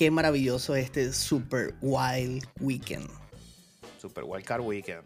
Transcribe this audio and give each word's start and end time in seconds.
Qué 0.00 0.10
maravilloso 0.10 0.74
este 0.76 1.12
Super 1.12 1.74
Wild 1.82 2.48
Weekend. 2.58 3.06
Super 4.00 4.24
Wild 4.24 4.46
Card 4.46 4.62
Weekend. 4.62 5.02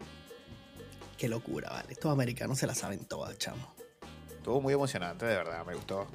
Qué 1.17 1.27
locura, 1.27 1.69
vale. 1.69 1.91
Estos 1.91 2.13
americanos 2.13 2.59
se 2.59 2.65
la 2.65 2.73
saben 2.73 3.03
todas, 3.03 3.37
chamo. 3.37 3.75
Estuvo 4.29 4.61
muy 4.61 4.73
emocionante, 4.73 5.25
de 5.25 5.35
verdad, 5.35 5.65
me 5.65 5.75
gustó. 5.75 6.07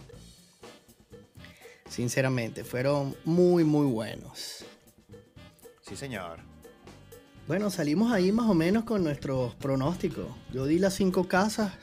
Sinceramente, 1.90 2.64
fueron 2.64 3.14
muy, 3.26 3.64
muy 3.64 3.84
buenos. 3.84 4.64
Sí, 5.82 5.94
señor. 5.94 6.38
Bueno, 7.46 7.68
salimos 7.68 8.10
ahí 8.10 8.32
más 8.32 8.48
o 8.48 8.54
menos 8.54 8.84
con 8.84 9.04
nuestros 9.04 9.54
pronósticos. 9.56 10.28
Yo 10.54 10.64
di 10.64 10.78
las 10.78 10.94
cinco 10.94 11.28
casas, 11.28 11.74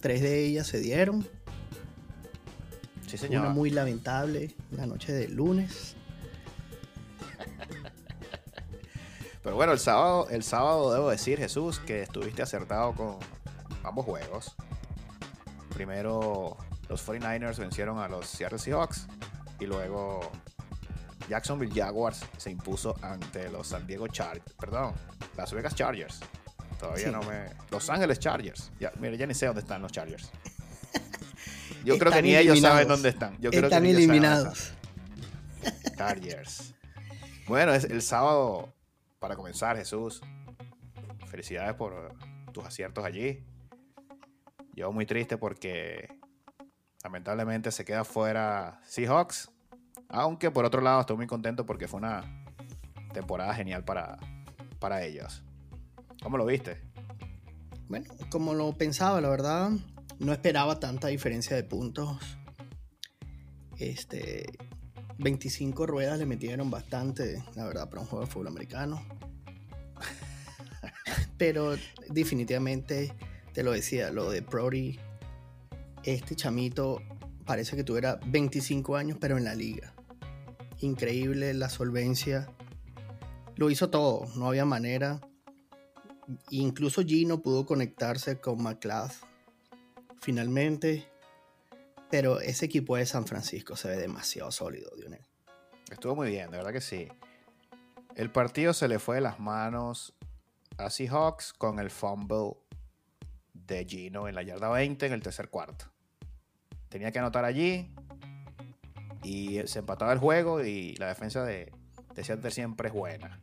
tres 0.00 0.22
de 0.22 0.46
ellas 0.46 0.66
se 0.66 0.80
dieron. 0.80 1.28
Sí, 3.06 3.18
señor. 3.18 3.42
Una 3.42 3.50
muy 3.50 3.68
lamentable, 3.68 4.56
la 4.70 4.86
noche 4.86 5.12
del 5.12 5.34
lunes. 5.34 5.96
Pero 9.42 9.56
bueno, 9.56 9.72
el 9.72 9.78
sábado, 9.78 10.28
el 10.30 10.42
sábado 10.42 10.92
debo 10.92 11.10
decir, 11.10 11.38
Jesús, 11.38 11.78
que 11.80 12.02
estuviste 12.02 12.42
acertado 12.42 12.92
con 12.94 13.16
ambos 13.84 14.04
juegos. 14.04 14.54
Primero, 15.72 16.56
los 16.88 17.06
49ers 17.06 17.56
vencieron 17.58 17.98
a 17.98 18.08
los 18.08 18.26
Seattle 18.26 18.58
Seahawks. 18.58 19.06
Y 19.58 19.66
luego, 19.66 20.30
Jacksonville 21.28 21.72
Jaguars 21.74 22.20
se 22.36 22.50
impuso 22.50 22.94
ante 23.02 23.48
los 23.50 23.68
San 23.68 23.86
Diego 23.86 24.08
Chargers. 24.08 24.52
Perdón, 24.58 24.94
Las 25.36 25.52
Vegas 25.52 25.74
Chargers. 25.74 26.20
Todavía 26.78 27.06
Sí. 27.06 27.10
no 27.10 27.22
me. 27.22 27.46
Los 27.70 27.88
Ángeles 27.90 28.18
Chargers. 28.18 28.70
Ya, 28.80 28.90
mira, 28.98 29.14
ya 29.16 29.26
ni 29.26 29.34
sé 29.34 29.46
dónde 29.46 29.60
están 29.60 29.82
los 29.82 29.92
Chargers. 29.92 30.30
Yo 31.84 31.98
creo 31.98 32.12
que 32.12 32.22
ni 32.22 32.34
ellos 32.36 32.60
saben 32.60 32.88
dónde 32.88 33.08
están. 33.10 33.38
Yo 33.40 33.50
creo 33.50 33.64
Están 33.64 33.82
que 33.82 33.88
ni 33.92 33.96
ellos 33.96 34.06
saben 34.06 34.22
dónde 34.22 34.28
eliminados. 34.28 34.72
están. 35.82 35.96
Chargers. 35.96 36.74
Bueno, 37.46 37.72
es 37.74 37.84
el 37.84 38.00
sábado 38.02 38.72
para 39.20 39.36
comenzar, 39.36 39.76
Jesús. 39.76 40.20
Felicidades 41.28 41.74
por 41.74 42.14
tus 42.52 42.64
aciertos 42.64 43.04
allí. 43.04 43.44
Yo 44.74 44.90
muy 44.90 45.06
triste 45.06 45.36
porque 45.36 46.08
lamentablemente 47.04 47.70
se 47.70 47.84
queda 47.84 48.04
fuera 48.04 48.80
Seahawks. 48.84 49.52
Aunque 50.08 50.50
por 50.50 50.64
otro 50.64 50.80
lado 50.80 51.02
estoy 51.02 51.16
muy 51.16 51.28
contento 51.28 51.64
porque 51.66 51.86
fue 51.86 51.98
una 51.98 52.44
temporada 53.12 53.54
genial 53.54 53.84
para, 53.84 54.18
para 54.80 55.04
ellos. 55.04 55.44
¿Cómo 56.22 56.36
lo 56.36 56.46
viste? 56.46 56.80
Bueno, 57.88 58.06
como 58.30 58.54
lo 58.54 58.72
pensaba, 58.72 59.20
la 59.20 59.28
verdad, 59.28 59.70
no 60.18 60.32
esperaba 60.32 60.80
tanta 60.80 61.08
diferencia 61.08 61.56
de 61.56 61.64
puntos. 61.64 62.38
Este, 63.76 64.46
25 65.20 65.86
ruedas 65.86 66.18
le 66.18 66.26
metieron 66.26 66.70
bastante, 66.70 67.44
la 67.54 67.66
verdad, 67.66 67.88
para 67.88 68.02
un 68.02 68.08
juego 68.08 68.24
de 68.24 68.30
fútbol 68.30 68.48
americano. 68.48 69.04
Pero 71.38 71.76
definitivamente, 72.08 73.12
te 73.52 73.62
lo 73.62 73.72
decía, 73.72 74.10
lo 74.10 74.30
de 74.30 74.40
Brody, 74.40 74.98
este 76.04 76.34
chamito 76.34 77.02
parece 77.44 77.76
que 77.76 77.84
tuviera 77.84 78.18
25 78.26 78.96
años, 78.96 79.18
pero 79.20 79.36
en 79.36 79.44
la 79.44 79.54
liga. 79.54 79.92
Increíble 80.78 81.52
la 81.52 81.68
solvencia. 81.68 82.48
Lo 83.56 83.70
hizo 83.70 83.90
todo, 83.90 84.26
no 84.36 84.48
había 84.48 84.64
manera. 84.64 85.20
Incluso 86.50 87.02
Gino 87.02 87.42
pudo 87.42 87.66
conectarse 87.66 88.40
con 88.40 88.62
McLeod 88.62 89.10
finalmente. 90.20 91.06
Pero 92.10 92.40
ese 92.40 92.66
equipo 92.66 92.96
de 92.96 93.06
San 93.06 93.26
Francisco 93.26 93.76
se 93.76 93.88
ve 93.88 93.96
demasiado 93.96 94.50
sólido, 94.50 94.90
Dionel. 94.96 95.24
Estuvo 95.90 96.16
muy 96.16 96.28
bien, 96.28 96.50
de 96.50 96.56
verdad 96.56 96.72
que 96.72 96.80
sí. 96.80 97.08
El 98.16 98.30
partido 98.30 98.72
se 98.72 98.88
le 98.88 98.98
fue 98.98 99.16
de 99.16 99.20
las 99.22 99.38
manos 99.38 100.14
a 100.78 100.90
Seahawks 100.90 101.52
con 101.52 101.78
el 101.78 101.90
fumble 101.90 102.54
de 103.52 103.84
Gino 103.84 104.26
en 104.28 104.34
la 104.34 104.42
yarda 104.42 104.68
20 104.68 105.06
en 105.06 105.12
el 105.12 105.22
tercer 105.22 105.48
cuarto. 105.48 105.86
Tenía 106.88 107.12
que 107.12 107.20
anotar 107.20 107.44
allí 107.44 107.88
y 109.22 109.60
se 109.66 109.78
empataba 109.80 110.12
el 110.12 110.18
juego 110.18 110.64
y 110.64 110.96
la 110.96 111.06
defensa 111.06 111.44
de, 111.44 111.72
de 112.14 112.24
Seattle 112.24 112.50
siempre 112.50 112.88
es 112.88 112.94
buena. 112.94 113.40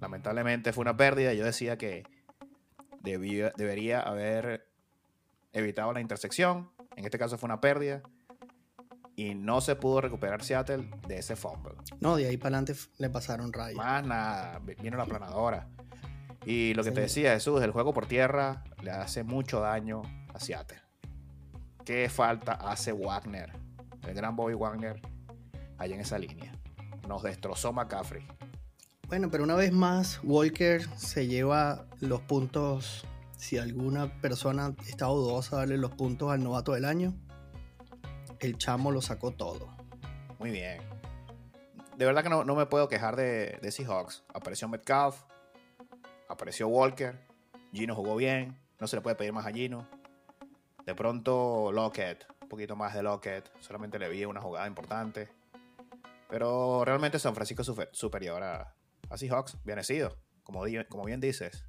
Lamentablemente 0.00 0.72
fue 0.72 0.82
una 0.82 0.96
pérdida. 0.96 1.34
Yo 1.34 1.44
decía 1.44 1.76
que 1.76 2.04
debía- 3.02 3.52
debería 3.56 4.00
haber 4.00 4.66
evitado 5.52 5.92
la 5.92 6.00
intersección. 6.00 6.70
En 6.96 7.04
este 7.04 7.18
caso 7.18 7.38
fue 7.38 7.46
una 7.46 7.60
pérdida. 7.60 8.02
Y 9.14 9.34
no 9.34 9.60
se 9.60 9.76
pudo 9.76 10.00
recuperar 10.00 10.42
Seattle 10.42 10.90
de 11.06 11.18
ese 11.18 11.36
fumble. 11.36 11.74
No, 12.00 12.16
de 12.16 12.26
ahí 12.28 12.36
para 12.38 12.56
adelante 12.56 12.80
le 12.98 13.10
pasaron 13.10 13.52
rayos. 13.52 13.76
Más 13.76 14.04
nada, 14.06 14.58
vino 14.80 14.96
la 14.96 15.04
planadora. 15.04 15.68
Y 16.46 16.72
lo 16.74 16.82
que 16.82 16.88
Sí. 16.90 16.94
te 16.94 17.00
decía 17.02 17.32
Jesús, 17.34 17.62
el 17.62 17.70
juego 17.72 17.92
por 17.92 18.06
tierra 18.06 18.64
le 18.82 18.90
hace 18.90 19.22
mucho 19.22 19.60
daño 19.60 20.02
a 20.32 20.40
Seattle. 20.40 20.80
¿Qué 21.84 22.08
falta 22.08 22.52
hace 22.52 22.92
Wagner? 22.92 23.52
El 24.06 24.14
gran 24.14 24.34
Bobby 24.34 24.54
Wagner 24.54 25.00
allá 25.78 25.94
en 25.94 26.00
esa 26.00 26.18
línea. 26.18 26.52
Nos 27.06 27.22
destrozó 27.22 27.72
McCaffrey. 27.72 28.26
Bueno, 29.08 29.30
pero 29.30 29.44
una 29.44 29.54
vez 29.56 29.72
más, 29.72 30.20
Walker 30.24 30.82
se 30.96 31.26
lleva 31.26 31.84
los 32.00 32.20
puntos. 32.22 33.04
Si 33.42 33.58
alguna 33.58 34.20
persona 34.20 34.72
está 34.86 35.06
dudosa 35.06 35.56
darle 35.56 35.76
los 35.76 35.90
puntos 35.90 36.30
al 36.30 36.44
novato 36.44 36.74
del 36.74 36.84
año, 36.84 37.12
el 38.38 38.56
chamo 38.56 38.92
lo 38.92 39.02
sacó 39.02 39.32
todo. 39.32 39.76
Muy 40.38 40.52
bien. 40.52 40.80
De 41.96 42.04
verdad 42.06 42.22
que 42.22 42.28
no, 42.28 42.44
no 42.44 42.54
me 42.54 42.66
puedo 42.66 42.86
quejar 42.86 43.16
de, 43.16 43.58
de 43.60 43.72
Seahawks. 43.72 44.22
Apareció 44.32 44.68
Metcalf, 44.68 45.24
apareció 46.28 46.68
Walker, 46.68 47.18
Gino 47.72 47.96
jugó 47.96 48.14
bien, 48.14 48.56
no 48.78 48.86
se 48.86 48.94
le 48.94 49.02
puede 49.02 49.16
pedir 49.16 49.32
más 49.32 49.44
a 49.44 49.50
Gino. 49.50 49.88
De 50.86 50.94
pronto 50.94 51.72
Lockett, 51.72 52.24
un 52.42 52.48
poquito 52.48 52.76
más 52.76 52.94
de 52.94 53.02
Lockett, 53.02 53.50
solamente 53.58 53.98
le 53.98 54.08
vi 54.08 54.24
una 54.24 54.40
jugada 54.40 54.68
importante. 54.68 55.28
Pero 56.28 56.84
realmente 56.84 57.18
San 57.18 57.34
Francisco 57.34 57.62
es 57.62 57.66
super- 57.66 57.90
superior 57.90 58.40
a, 58.40 58.72
Seahawks, 59.16 59.58
bien 59.64 59.82
sido, 59.82 60.16
como, 60.44 60.62
como 60.88 61.04
bien 61.04 61.18
dices. 61.18 61.66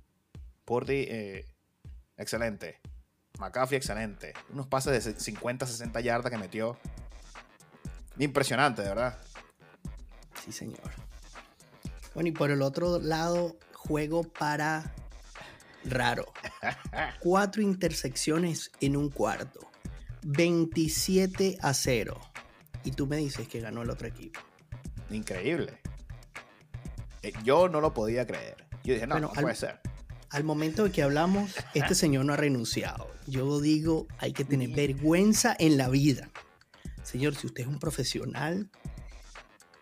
Purdy, 0.65 1.07
eh, 1.09 1.52
excelente. 2.17 2.79
McCaffrey, 3.39 3.77
excelente. 3.77 4.33
Unos 4.51 4.67
pases 4.67 5.05
de 5.05 5.19
50, 5.19 5.65
60 5.65 5.99
yardas 6.01 6.31
que 6.31 6.37
metió. 6.37 6.77
Impresionante, 8.19 8.83
de 8.83 8.89
verdad. 8.89 9.17
Sí, 10.43 10.51
señor. 10.51 10.91
Bueno, 12.13 12.29
y 12.29 12.31
por 12.31 12.51
el 12.51 12.61
otro 12.61 12.99
lado, 12.99 13.57
juego 13.73 14.23
para 14.23 14.93
raro. 15.85 16.25
Cuatro 17.19 17.61
intersecciones 17.61 18.71
en 18.81 18.95
un 18.97 19.09
cuarto. 19.09 19.71
27 20.25 21.57
a 21.61 21.73
0. 21.73 22.19
Y 22.83 22.91
tú 22.91 23.07
me 23.07 23.17
dices 23.17 23.47
que 23.47 23.59
ganó 23.59 23.81
el 23.81 23.89
otro 23.89 24.07
equipo. 24.07 24.39
Increíble. 25.09 25.79
Eh, 27.23 27.33
yo 27.43 27.67
no 27.67 27.81
lo 27.81 27.93
podía 27.93 28.27
creer. 28.27 28.65
Yo 28.83 28.93
dije, 28.93 29.07
no, 29.07 29.15
Bueno, 29.15 29.27
no 29.29 29.33
al- 29.37 29.41
puede 29.43 29.55
ser. 29.55 29.79
Al 30.33 30.43
momento 30.43 30.85
de 30.85 30.91
que 30.91 31.03
hablamos, 31.03 31.55
este 31.75 31.93
señor 31.93 32.25
no 32.25 32.33
ha 32.33 32.37
renunciado. 32.37 33.07
Yo 33.27 33.61
digo, 33.61 34.07
hay 34.17 34.33
que 34.33 34.43
tener 34.43 34.69
vergüenza 34.69 35.55
en 35.59 35.77
la 35.77 35.89
vida. 35.89 36.27
Señor, 37.03 37.35
si 37.35 37.45
usted 37.45 37.61
es 37.61 37.67
un 37.67 37.77
profesional, 37.77 38.67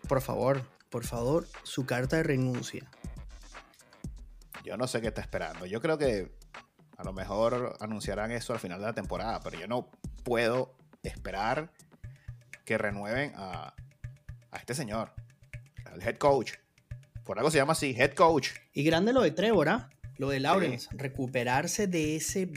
por 0.06 0.20
favor, 0.20 0.62
por 0.90 1.06
favor, 1.06 1.48
su 1.62 1.86
carta 1.86 2.16
de 2.16 2.24
renuncia. 2.24 2.86
Yo 4.62 4.76
no 4.76 4.86
sé 4.86 5.00
qué 5.00 5.08
está 5.08 5.22
esperando. 5.22 5.64
Yo 5.64 5.80
creo 5.80 5.96
que 5.96 6.30
a 6.98 7.02
lo 7.02 7.14
mejor 7.14 7.74
anunciarán 7.80 8.30
eso 8.30 8.52
al 8.52 8.60
final 8.60 8.78
de 8.78 8.88
la 8.88 8.92
temporada, 8.92 9.40
pero 9.40 9.58
yo 9.58 9.66
no 9.66 9.88
puedo 10.22 10.74
esperar 11.02 11.72
que 12.66 12.76
renueven 12.76 13.32
a, 13.36 13.74
a 14.50 14.56
este 14.58 14.74
señor, 14.74 15.14
al 15.86 16.02
head 16.02 16.18
coach. 16.18 16.52
Por 17.24 17.38
algo 17.38 17.50
se 17.50 17.56
llama 17.56 17.72
así, 17.72 17.94
head 17.96 18.12
coach. 18.12 18.50
Y 18.74 18.84
grande 18.84 19.14
lo 19.14 19.22
de 19.22 19.30
Trevor, 19.30 19.70
¿ah? 19.70 19.88
Lo 20.22 20.28
de 20.28 20.38
Lawrence, 20.38 20.88
recuperarse 20.92 21.88
de 21.88 22.14
ese 22.14 22.48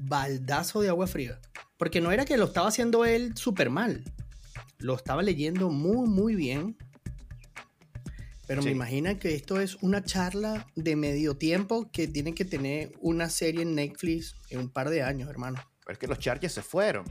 baldazo 0.00 0.82
de 0.82 0.90
agua 0.90 1.06
fría. 1.06 1.40
Porque 1.78 2.02
no 2.02 2.12
era 2.12 2.26
que 2.26 2.36
lo 2.36 2.44
estaba 2.44 2.68
haciendo 2.68 3.06
él 3.06 3.34
súper 3.34 3.70
mal. 3.70 4.04
Lo 4.76 4.94
estaba 4.94 5.22
leyendo 5.22 5.70
muy, 5.70 6.06
muy 6.06 6.34
bien. 6.34 6.76
Pero 8.46 8.60
Sí. 8.60 8.66
me 8.68 8.72
imagino 8.72 9.18
que 9.18 9.34
esto 9.34 9.58
es 9.58 9.76
una 9.76 10.04
charla 10.04 10.66
de 10.76 10.96
medio 10.96 11.34
tiempo 11.38 11.90
que 11.90 12.08
tiene 12.08 12.34
que 12.34 12.44
tener 12.44 12.92
una 13.00 13.30
serie 13.30 13.62
en 13.62 13.74
Netflix 13.74 14.34
en 14.50 14.58
un 14.58 14.68
par 14.68 14.90
de 14.90 15.02
años, 15.02 15.30
hermano. 15.30 15.64
Pero 15.80 15.94
es 15.94 15.98
que 15.98 16.06
los 16.06 16.18
Chargers 16.18 16.52
se 16.52 16.60
fueron. 16.62 17.06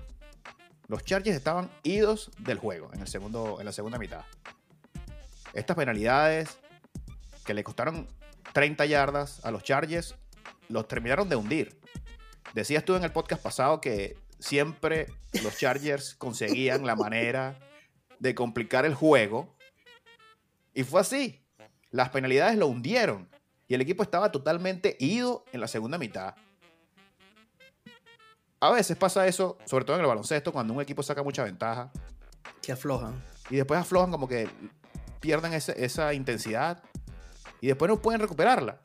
Los 0.89 1.04
Chargers 1.06 1.36
estaban 1.36 1.71
idos 1.81 2.30
del 2.38 2.59
juego 2.59 2.92
en, 2.94 3.01
el 3.01 3.07
segundo, 3.07 3.59
en 3.59 3.66
la 3.66 3.71
segunda 3.71 3.98
mitad. 3.98 4.25
Estas 5.56 5.75
penalidades 5.75 6.59
que 7.44 7.56
le 7.56 7.63
costaron 7.63 8.07
30 8.54 8.86
yardas 8.86 9.44
a 9.46 9.52
los 9.52 9.64
Chargers 9.64 10.16
los 10.70 10.88
terminaron 10.88 11.28
de 11.30 11.36
hundir. 11.36 11.80
Decías 12.54 12.86
tú 12.86 12.96
en 12.96 13.04
el 13.04 13.12
podcast 13.12 13.42
pasado 13.42 13.82
que 13.82 14.18
siempre 14.40 15.08
los 15.44 15.58
Chargers 15.58 16.16
conseguían 16.18 16.86
la 16.86 16.96
manera 16.96 17.60
de 18.20 18.34
complicar 18.36 18.86
el 18.86 18.94
juego. 18.96 19.54
Y 20.74 20.84
fue 20.84 21.02
así. 21.02 21.44
Las 21.92 22.10
penalidades 22.10 22.58
lo 22.58 22.68
hundieron. 22.68 23.30
Y 23.68 23.74
el 23.76 23.82
equipo 23.82 24.04
estaba 24.04 24.32
totalmente 24.32 24.96
ido 25.00 25.46
en 25.52 25.62
la 25.62 25.68
segunda 25.68 25.98
mitad. 25.98 26.36
A 28.60 28.72
veces 28.72 28.96
pasa 28.98 29.28
eso, 29.28 29.58
sobre 29.66 29.84
todo 29.84 29.98
en 29.98 30.02
el 30.02 30.08
baloncesto, 30.08 30.54
cuando 30.54 30.74
un 30.74 30.82
equipo 30.82 31.04
saca 31.04 31.22
mucha 31.22 31.44
ventaja 31.44 31.92
Que 32.62 32.72
aflojan. 32.72 33.22
y 33.50 33.58
después 33.58 33.80
aflojan 33.80 34.12
como 34.12 34.28
que 34.28 34.50
pierden 35.20 35.54
ese- 35.54 35.84
esa 35.84 36.14
intensidad 36.14 36.82
y 37.63 37.68
después 37.68 37.88
no 37.88 38.01
pueden 38.01 38.19
recuperarla. 38.19 38.77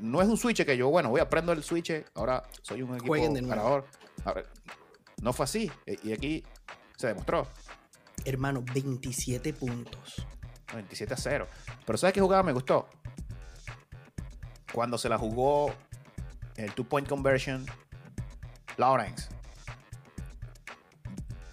No 0.00 0.20
es 0.20 0.26
un 0.26 0.36
switch 0.36 0.64
que 0.64 0.76
yo, 0.76 0.88
bueno, 0.88 1.08
voy 1.08 1.20
a 1.20 1.30
prendo 1.30 1.52
el 1.52 1.62
switch, 1.62 1.92
ahora 2.16 2.42
soy 2.62 2.82
un 2.82 2.90
equipo 2.96 3.06
Jueguen 3.06 3.32
de 3.32 3.42
nuevo. 3.42 3.54
ganador. 3.62 3.86
Ahora, 4.24 4.42
no 5.22 5.32
fue 5.32 5.44
así 5.44 5.70
e- 5.86 5.96
y 6.02 6.12
aquí 6.12 6.42
se 6.96 7.06
demostró. 7.06 7.46
Hermano, 8.24 8.64
27 8.74 9.52
puntos. 9.52 10.26
27 10.74 11.14
a 11.14 11.16
0. 11.16 11.46
Pero 11.86 11.96
¿sabes 11.96 12.12
qué 12.12 12.20
jugada 12.20 12.42
me 12.42 12.52
gustó? 12.52 12.88
Cuando 14.74 14.98
se 14.98 15.08
la 15.08 15.16
jugó 15.16 15.72
el 16.56 16.72
two 16.74 16.84
point 16.88 17.08
conversion 17.08 17.64
Lawrence. 18.78 19.28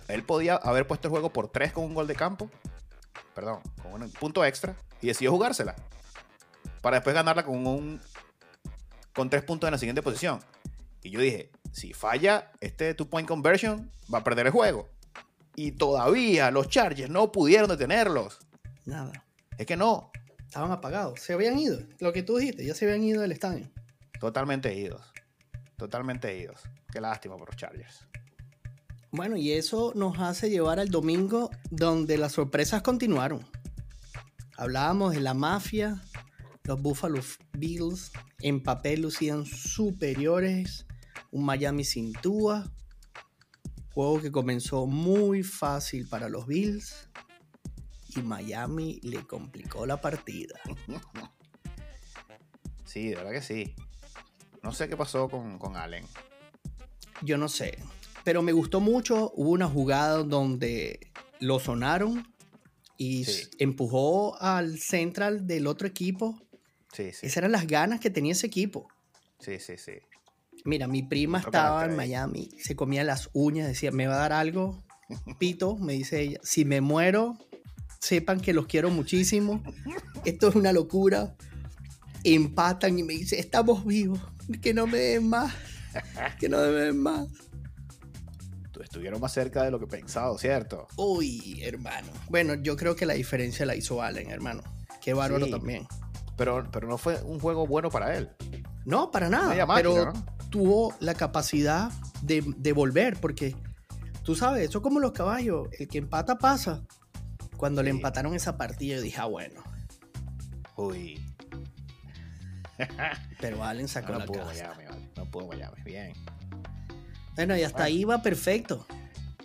Él 0.07 0.23
podía 0.23 0.55
haber 0.55 0.87
puesto 0.87 1.09
el 1.09 1.11
juego 1.11 1.31
por 1.31 1.47
3 1.49 1.73
con 1.73 1.83
un 1.85 1.93
gol 1.93 2.07
de 2.07 2.15
campo. 2.15 2.49
Perdón, 3.35 3.61
con 3.83 4.01
un 4.01 4.11
punto 4.13 4.43
extra. 4.43 4.75
Y 4.99 5.07
decidió 5.07 5.29
jugársela. 5.31 5.75
Para 6.83 6.97
después 6.97 7.15
ganarla 7.15 7.43
con 7.43 7.65
un. 7.65 7.99
con 9.13 9.31
3 9.31 9.41
puntos 9.43 9.67
en 9.67 9.71
la 9.71 9.79
siguiente 9.79 10.03
posición. 10.03 10.39
Y 11.01 11.09
yo 11.09 11.19
dije: 11.19 11.49
si 11.71 11.93
falla 11.93 12.51
este 12.61 12.93
two 12.93 13.09
point 13.09 13.27
conversion, 13.27 13.89
va 14.13 14.19
a 14.19 14.23
perder 14.23 14.45
el 14.45 14.51
juego. 14.51 14.87
Y 15.55 15.71
todavía 15.71 16.51
los 16.51 16.69
Chargers 16.69 17.09
no 17.09 17.31
pudieron 17.31 17.67
detenerlos. 17.67 18.37
Nada. 18.85 19.25
Es 19.57 19.65
que 19.65 19.77
no, 19.77 20.11
Estaban 20.53 20.71
apagados. 20.71 21.19
Se 21.19 21.33
habían 21.33 21.57
ido. 21.57 21.79
Lo 21.99 22.13
que 22.13 22.21
tú 22.21 22.37
dijiste, 22.37 22.63
ya 22.63 22.75
se 22.75 22.85
habían 22.85 23.03
ido 23.03 23.23
del 23.23 23.31
estadio. 23.31 23.71
totalmente 24.19 24.71
idos. 24.75 25.01
Totalmente 25.77 26.37
idos. 26.37 26.61
Qué 26.91 27.01
lástima 27.01 27.37
por 27.37 27.47
los 27.49 27.55
Chargers. 27.55 28.05
Bueno, 29.09 29.35
y 29.35 29.51
eso 29.51 29.93
nos 29.95 30.19
hace 30.19 30.51
llevar 30.51 30.79
al 30.79 30.89
domingo 30.89 31.49
donde 31.71 32.19
las 32.19 32.33
sorpresas 32.33 32.83
continuaron. 32.83 33.43
Hablábamos 34.55 35.15
de 35.15 35.21
la 35.21 35.33
mafia, 35.33 35.99
los 36.65 36.81
Buffalo 36.81 37.21
Bills 37.57 38.11
en 38.39 38.63
papel 38.63 39.01
lucían 39.01 39.45
superiores, 39.45 40.85
un 41.31 41.45
Miami 41.45 41.83
sin 41.83 42.13
Tua, 42.13 42.71
juego 43.93 44.21
que 44.21 44.31
comenzó 44.31 44.85
muy 44.85 45.43
fácil 45.43 46.07
para 46.07 46.29
los 46.29 46.47
Bills 46.47 47.09
y 48.15 48.21
Miami 48.21 48.99
le 49.03 49.25
complicó 49.25 49.85
la 49.85 49.99
partida. 50.01 50.59
Sí, 52.85 53.09
de 53.09 53.15
verdad 53.15 53.31
que 53.31 53.41
sí. 53.41 53.73
No 54.61 54.71
sé 54.71 54.87
qué 54.87 54.95
pasó 54.95 55.27
con, 55.27 55.57
con 55.57 55.75
Allen. 55.77 56.05
Yo 57.23 57.39
no 57.39 57.49
sé, 57.49 57.79
pero 58.23 58.43
me 58.43 58.51
gustó 58.51 58.81
mucho, 58.81 59.31
hubo 59.35 59.49
una 59.49 59.67
jugada 59.67 60.21
donde 60.23 61.11
lo 61.39 61.59
sonaron 61.59 62.31
y 62.95 63.25
Sí. 63.25 63.49
empujó 63.57 64.39
al 64.39 64.77
central 64.77 65.47
del 65.47 65.65
otro 65.65 65.87
equipo 65.87 66.39
Sí, 66.93 67.11
sí. 67.11 67.25
Esas 67.25 67.37
eran 67.37 67.51
las 67.51 67.67
ganas 67.67 67.99
que 67.99 68.09
tenía 68.09 68.31
ese 68.31 68.47
equipo. 68.47 68.87
Sí, 69.39 69.59
sí, 69.59 69.77
sí. 69.77 69.93
Mira, 70.65 70.87
mi 70.87 71.03
prima 71.03 71.39
Otro 71.39 71.49
estaba 71.49 71.85
en. 71.85 71.95
Miami, 71.95 72.49
se 72.61 72.75
comía 72.75 73.03
las 73.03 73.29
uñas, 73.33 73.67
decía, 73.67 73.91
me 73.91 74.07
va 74.07 74.15
a 74.15 74.19
dar 74.19 74.33
algo, 74.33 74.83
pito, 75.39 75.75
me 75.77 75.93
dice 75.93 76.21
ella. 76.21 76.39
Si 76.43 76.63
me 76.63 76.79
muero, 76.79 77.37
sepan 77.99 78.39
que 78.39 78.53
los 78.53 78.67
quiero 78.67 78.89
muchísimo. 78.89 79.61
Esto 80.23 80.47
es 80.49 80.55
una 80.55 80.71
locura. 80.71 81.35
Empatan 82.23 82.97
y 82.99 83.03
me 83.03 83.13
dice, 83.13 83.37
estamos 83.39 83.85
vivos, 83.85 84.21
que 84.61 84.73
no 84.73 84.87
me 84.87 84.97
den 84.97 85.27
más, 85.27 85.53
que 86.39 86.47
no 86.47 86.57
me 86.57 86.63
den 86.67 86.97
más. 86.97 87.27
Estuvieron 88.81 89.19
más 89.21 89.33
cerca 89.33 89.63
de 89.63 89.71
lo 89.71 89.79
que 89.79 89.87
pensado, 89.87 90.37
¿cierto? 90.37 90.87
Uy, 90.97 91.59
hermano. 91.63 92.07
Bueno, 92.29 92.53
yo 92.55 92.75
creo 92.75 92.95
que 92.95 93.05
la 93.05 93.13
diferencia 93.13 93.65
la 93.65 93.75
hizo 93.75 94.01
Allen, 94.01 94.29
hermano. 94.29 94.61
Qué 95.01 95.13
bárbaro 95.13 95.45
Sí. 95.45 95.51
también. 95.51 95.87
Pero, 96.37 96.67
pero 96.71 96.87
no 96.87 96.97
fue 96.97 97.21
un 97.23 97.39
juego 97.39 97.67
bueno 97.67 97.89
para 97.89 98.15
él. 98.17 98.29
No, 98.85 99.11
para 99.11 99.29
nada. 99.29 99.47
Máquina, 99.65 99.75
pero 99.75 100.05
¿no? 100.13 100.25
tuvo 100.49 100.93
la 100.99 101.13
capacidad 101.13 101.91
de, 102.21 102.43
de 102.57 102.73
volver, 102.73 103.17
porque 103.19 103.55
tú 104.23 104.35
sabes, 104.35 104.69
eso 104.69 104.79
es 104.79 104.83
como 104.83 104.99
los 104.99 105.11
caballos, 105.11 105.67
el 105.79 105.87
que 105.87 105.97
empata 105.99 106.37
pasa. 106.37 106.81
Cuando 107.57 107.81
le 107.83 107.91
empataron 107.91 108.33
esa 108.35 108.57
partida, 108.57 108.95
yo 108.95 109.01
dije, 109.01 109.19
ah, 109.21 109.25
bueno, 109.25 109.63
Uy. 110.75 111.19
pero 113.39 113.63
Allen 113.63 113.87
sacó 113.87 114.13
No, 114.13 114.13
no 114.13 114.19
la 114.19 114.25
pudo. 114.25 114.45
Miami, 114.45 114.85
vale. 114.85 115.09
No 115.15 115.25
pudo 115.25 115.47
Miami. 115.47 115.81
Bien. 115.83 116.13
Bueno, 117.35 117.55
y 117.57 117.63
hasta 117.63 117.79
Bueno. 117.79 117.85
ahí 117.87 118.03
va 118.03 118.21
perfecto, 118.21 118.85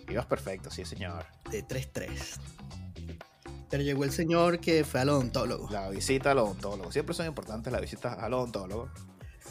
Ibas 0.07 0.25
perfecto, 0.25 0.71
sí, 0.71 0.85
señor. 0.85 1.23
de 1.51 1.63
3-3. 1.63 2.09
Pero 3.69 3.83
llegó 3.83 4.03
el 4.03 4.11
señor 4.11 4.59
que 4.59 4.83
fue 4.83 4.99
al 5.01 5.09
odontólogo 5.09 5.69
La 5.69 5.89
visita 5.89 6.31
al 6.31 6.39
odontólogo. 6.39 6.91
Siempre 6.91 7.13
son 7.13 7.27
importantes 7.27 7.71
las 7.71 7.81
visitas 7.81 8.17
al 8.17 8.33
odontólogo. 8.33 8.89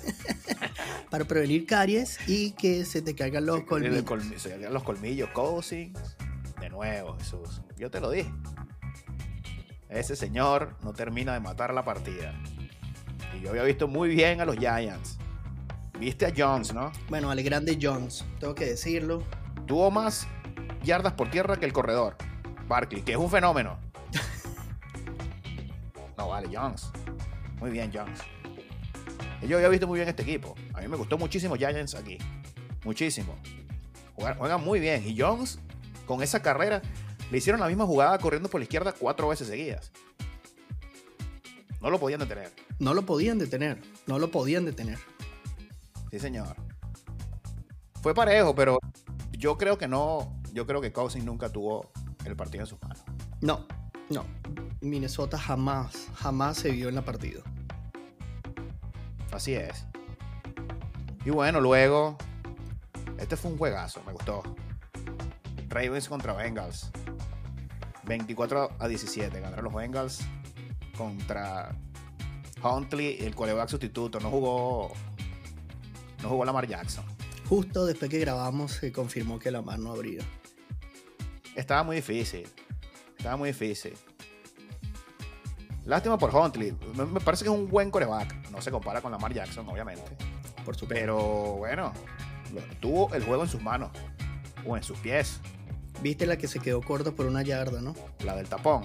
para 1.10 1.24
prevenir 1.24 1.66
caries 1.66 2.18
y 2.28 2.52
que 2.52 2.84
se 2.84 3.02
te 3.02 3.14
caigan 3.14 3.46
los 3.46 3.62
colmillos. 3.62 4.04
colmi- 4.04 4.36
se 4.38 4.50
llegan 4.50 4.72
los 4.74 4.82
colmillos, 4.82 5.28
coaching. 5.30 5.92
De 6.60 6.68
nuevo, 6.70 7.16
Jesús. 7.18 7.62
Yo 7.76 7.90
te 7.90 8.00
lo 8.00 8.10
dije. 8.10 8.30
Ese 9.88 10.16
señor 10.16 10.76
no 10.82 10.92
termina 10.92 11.32
de 11.32 11.40
matar 11.40 11.72
la 11.72 11.84
partida. 11.84 12.34
Y 13.36 13.40
yo 13.42 13.50
había 13.50 13.62
visto 13.62 13.88
muy 13.88 14.08
bien 14.10 14.40
a 14.40 14.44
los 14.44 14.56
Giants. 14.56 15.18
Viste 15.98 16.26
a 16.26 16.32
Jones, 16.36 16.74
¿no? 16.74 16.92
Bueno, 17.08 17.30
al 17.30 17.42
grande 17.42 17.78
Jones, 17.80 18.24
tengo 18.38 18.54
que 18.54 18.66
decirlo. 18.66 19.22
Tuvo 19.66 19.90
más 19.90 20.26
yardas 20.84 21.14
por 21.14 21.30
tierra 21.30 21.56
que 21.56 21.66
el 21.66 21.72
corredor. 21.72 22.16
Barkley, 22.68 23.02
que 23.02 23.12
es 23.12 23.18
un 23.18 23.30
fenómeno. 23.30 23.78
Vale, 26.38 26.56
Jones. 26.56 26.92
Muy 27.58 27.72
bien, 27.72 27.90
Jones. 27.92 28.20
Yo 29.42 29.56
había 29.56 29.68
visto 29.68 29.88
muy 29.88 29.98
bien 29.98 30.08
este 30.08 30.22
equipo. 30.22 30.54
A 30.72 30.80
mí 30.80 30.86
me 30.86 30.96
gustó 30.96 31.18
muchísimo 31.18 31.56
Giants 31.56 31.96
aquí. 31.96 32.16
Muchísimo. 32.84 33.34
Juegan, 34.14 34.38
juegan 34.38 34.62
muy 34.62 34.78
bien. 34.78 35.02
Y 35.04 35.18
Jones, 35.18 35.58
con 36.06 36.22
esa 36.22 36.40
carrera, 36.40 36.80
le 37.32 37.38
hicieron 37.38 37.60
la 37.60 37.66
misma 37.66 37.86
jugada 37.86 38.16
corriendo 38.18 38.48
por 38.48 38.60
la 38.60 38.66
izquierda 38.66 38.94
cuatro 38.96 39.26
veces 39.26 39.48
seguidas. 39.48 39.90
No 41.80 41.90
lo 41.90 41.98
podían 41.98 42.20
detener. 42.20 42.52
No 42.78 42.94
lo 42.94 43.04
podían 43.04 43.38
detener, 43.40 43.82
no 44.06 44.20
lo 44.20 44.30
podían 44.30 44.64
detener. 44.64 45.00
Sí, 46.12 46.20
señor. 46.20 46.54
Fue 48.00 48.14
parejo, 48.14 48.54
pero 48.54 48.78
yo 49.32 49.58
creo 49.58 49.76
que 49.76 49.88
no. 49.88 50.40
Yo 50.52 50.68
creo 50.68 50.80
que 50.80 50.92
Cousins 50.92 51.24
nunca 51.24 51.50
tuvo 51.50 51.90
el 52.24 52.36
partido 52.36 52.62
en 52.62 52.68
sus 52.68 52.80
manos. 52.80 53.02
No, 53.40 53.66
no. 54.08 54.24
Minnesota 54.80 55.38
jamás, 55.38 56.08
jamás 56.14 56.58
se 56.58 56.70
vio 56.70 56.88
en 56.88 56.94
la 56.94 57.02
partida. 57.02 57.42
Así 59.32 59.54
es. 59.54 59.86
Y 61.24 61.30
bueno, 61.30 61.60
luego. 61.60 62.16
Este 63.18 63.36
fue 63.36 63.50
un 63.50 63.58
juegazo, 63.58 64.02
me 64.06 64.12
gustó. 64.12 64.42
Ravens 65.68 66.08
contra 66.08 66.32
Bengals. 66.32 66.90
24 68.04 68.70
a 68.78 68.88
17. 68.88 69.40
Ganaron 69.40 69.64
los 69.64 69.74
Bengals 69.74 70.20
contra 70.96 71.76
Huntley, 72.62 73.18
el 73.20 73.34
coreback 73.34 73.68
sustituto. 73.68 74.20
No 74.20 74.30
jugó. 74.30 74.92
No 76.22 76.28
jugó 76.28 76.44
Lamar 76.44 76.66
Jackson. 76.66 77.04
Justo 77.48 77.86
después 77.86 78.10
que 78.10 78.18
grabamos 78.18 78.72
se 78.72 78.92
confirmó 78.92 79.38
que 79.38 79.50
la 79.50 79.62
mano 79.62 79.84
no 79.84 79.92
abría. 79.92 80.22
Estaba 81.54 81.82
muy 81.82 81.96
difícil. 81.96 82.48
Estaba 83.16 83.36
muy 83.36 83.50
difícil. 83.50 83.94
Lástima 85.88 86.18
por 86.18 86.34
Huntley. 86.34 86.76
Me, 86.94 87.06
me 87.06 87.18
parece 87.20 87.44
que 87.44 87.50
es 87.50 87.56
un 87.56 87.66
buen 87.68 87.90
coreback. 87.90 88.50
No 88.50 88.60
se 88.60 88.70
compara 88.70 89.00
con 89.00 89.10
Lamar 89.10 89.32
Jackson, 89.32 89.66
obviamente. 89.68 90.04
Por 90.64 90.76
supuesto. 90.76 90.88
Pero 90.88 91.16
bueno, 91.56 91.92
lo- 92.54 92.60
tuvo 92.78 93.14
el 93.14 93.24
juego 93.24 93.42
en 93.44 93.48
sus 93.48 93.62
manos. 93.62 93.90
O 94.66 94.76
en 94.76 94.82
sus 94.82 94.98
pies. 94.98 95.40
Viste 96.02 96.26
la 96.26 96.36
que 96.36 96.46
se 96.46 96.60
quedó 96.60 96.82
corta 96.82 97.10
por 97.12 97.24
una 97.26 97.42
yarda, 97.42 97.80
¿no? 97.80 97.94
La 98.24 98.36
del 98.36 98.48
tapón. 98.48 98.84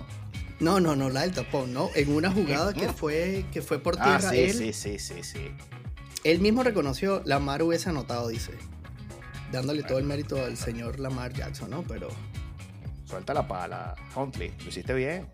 No, 0.62 0.80
no, 0.80 0.96
no, 0.96 1.10
la 1.10 1.22
del 1.22 1.34
tapón, 1.34 1.74
no. 1.74 1.90
En 1.94 2.14
una 2.16 2.32
jugada 2.32 2.74
que 2.74 2.88
fue, 2.88 3.46
que 3.52 3.62
fue 3.62 3.80
por 3.80 3.98
Ah, 4.00 4.04
tierra, 4.18 4.30
sí, 4.32 4.38
él, 4.40 4.54
sí, 4.54 4.72
sí, 4.74 4.98
sí, 4.98 5.24
sí. 5.24 5.52
él 6.24 6.40
mismo 6.40 6.64
reconoció, 6.64 7.22
Lamar 7.26 7.62
hubiese 7.64 7.90
anotado, 7.90 8.30
dice. 8.30 8.54
Dándole 9.52 9.84
todo 9.84 9.98
el 10.00 10.06
mérito 10.06 10.38
al 10.44 10.56
señor 10.58 11.00
Lamar 11.00 11.34
Jackson, 11.34 11.70
¿no? 11.70 11.84
Pero. 11.84 12.08
Suelta 13.06 13.34
la 13.34 13.46
pala, 13.48 13.94
Huntley. 14.16 14.54
Lo 14.64 14.70
hiciste 14.70 14.94
bien. 14.94 15.28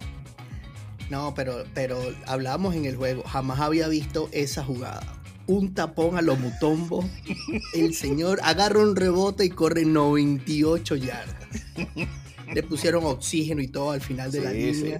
No, 1.09 1.33
pero, 1.33 1.63
pero 1.73 1.99
hablábamos 2.27 2.75
en 2.75 2.85
el 2.85 2.95
juego. 2.95 3.23
Jamás 3.23 3.59
había 3.59 3.87
visto 3.87 4.29
esa 4.31 4.63
jugada. 4.63 5.01
Un 5.47 5.73
tapón 5.73 6.17
a 6.17 6.21
lo 6.21 6.35
mutombo. 6.35 7.03
El 7.73 7.95
señor 7.95 8.39
agarra 8.43 8.79
un 8.79 8.95
rebote 8.95 9.45
y 9.45 9.49
corre 9.49 9.85
98 9.85 10.95
yardas. 10.97 11.35
Le 12.53 12.61
pusieron 12.63 13.05
oxígeno 13.05 13.61
y 13.61 13.67
todo 13.67 13.91
al 13.91 14.01
final 14.01 14.31
de 14.31 14.41
la 14.41 14.51
Sí, 14.51 14.73
sí. 14.75 14.83
línea. 14.83 14.99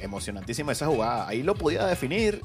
Emocionantísima 0.00 0.72
esa 0.72 0.86
jugada. 0.86 1.28
Ahí 1.28 1.42
lo 1.42 1.54
podía 1.54 1.86
definir 1.86 2.40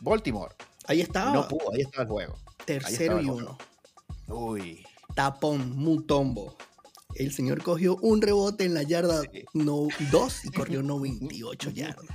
Baltimore. 0.00 0.54
Ahí 0.86 1.00
estaba. 1.00 1.32
no 1.32 1.48
pudo, 1.48 1.72
ahí 1.72 1.80
está 1.82 2.02
el 2.02 2.08
juego. 2.08 2.34
tercero 2.64 3.16
y 3.20 3.24
estaba 3.26 3.36
uno. 3.36 3.58
Uy. 4.28 4.84
Tapón, 5.14 5.76
mutombo. 5.76 6.56
El 7.18 7.32
señor 7.32 7.62
cogió 7.62 7.96
un 7.96 8.22
rebote 8.22 8.64
en 8.64 8.74
la 8.74 8.82
yarda 8.82 9.22
Sí. 9.32 9.44
no, 9.54 9.88
2 10.10 10.44
y 10.46 10.50
corrió 10.50 10.82
98 10.84 11.70
yardas. 11.70 12.06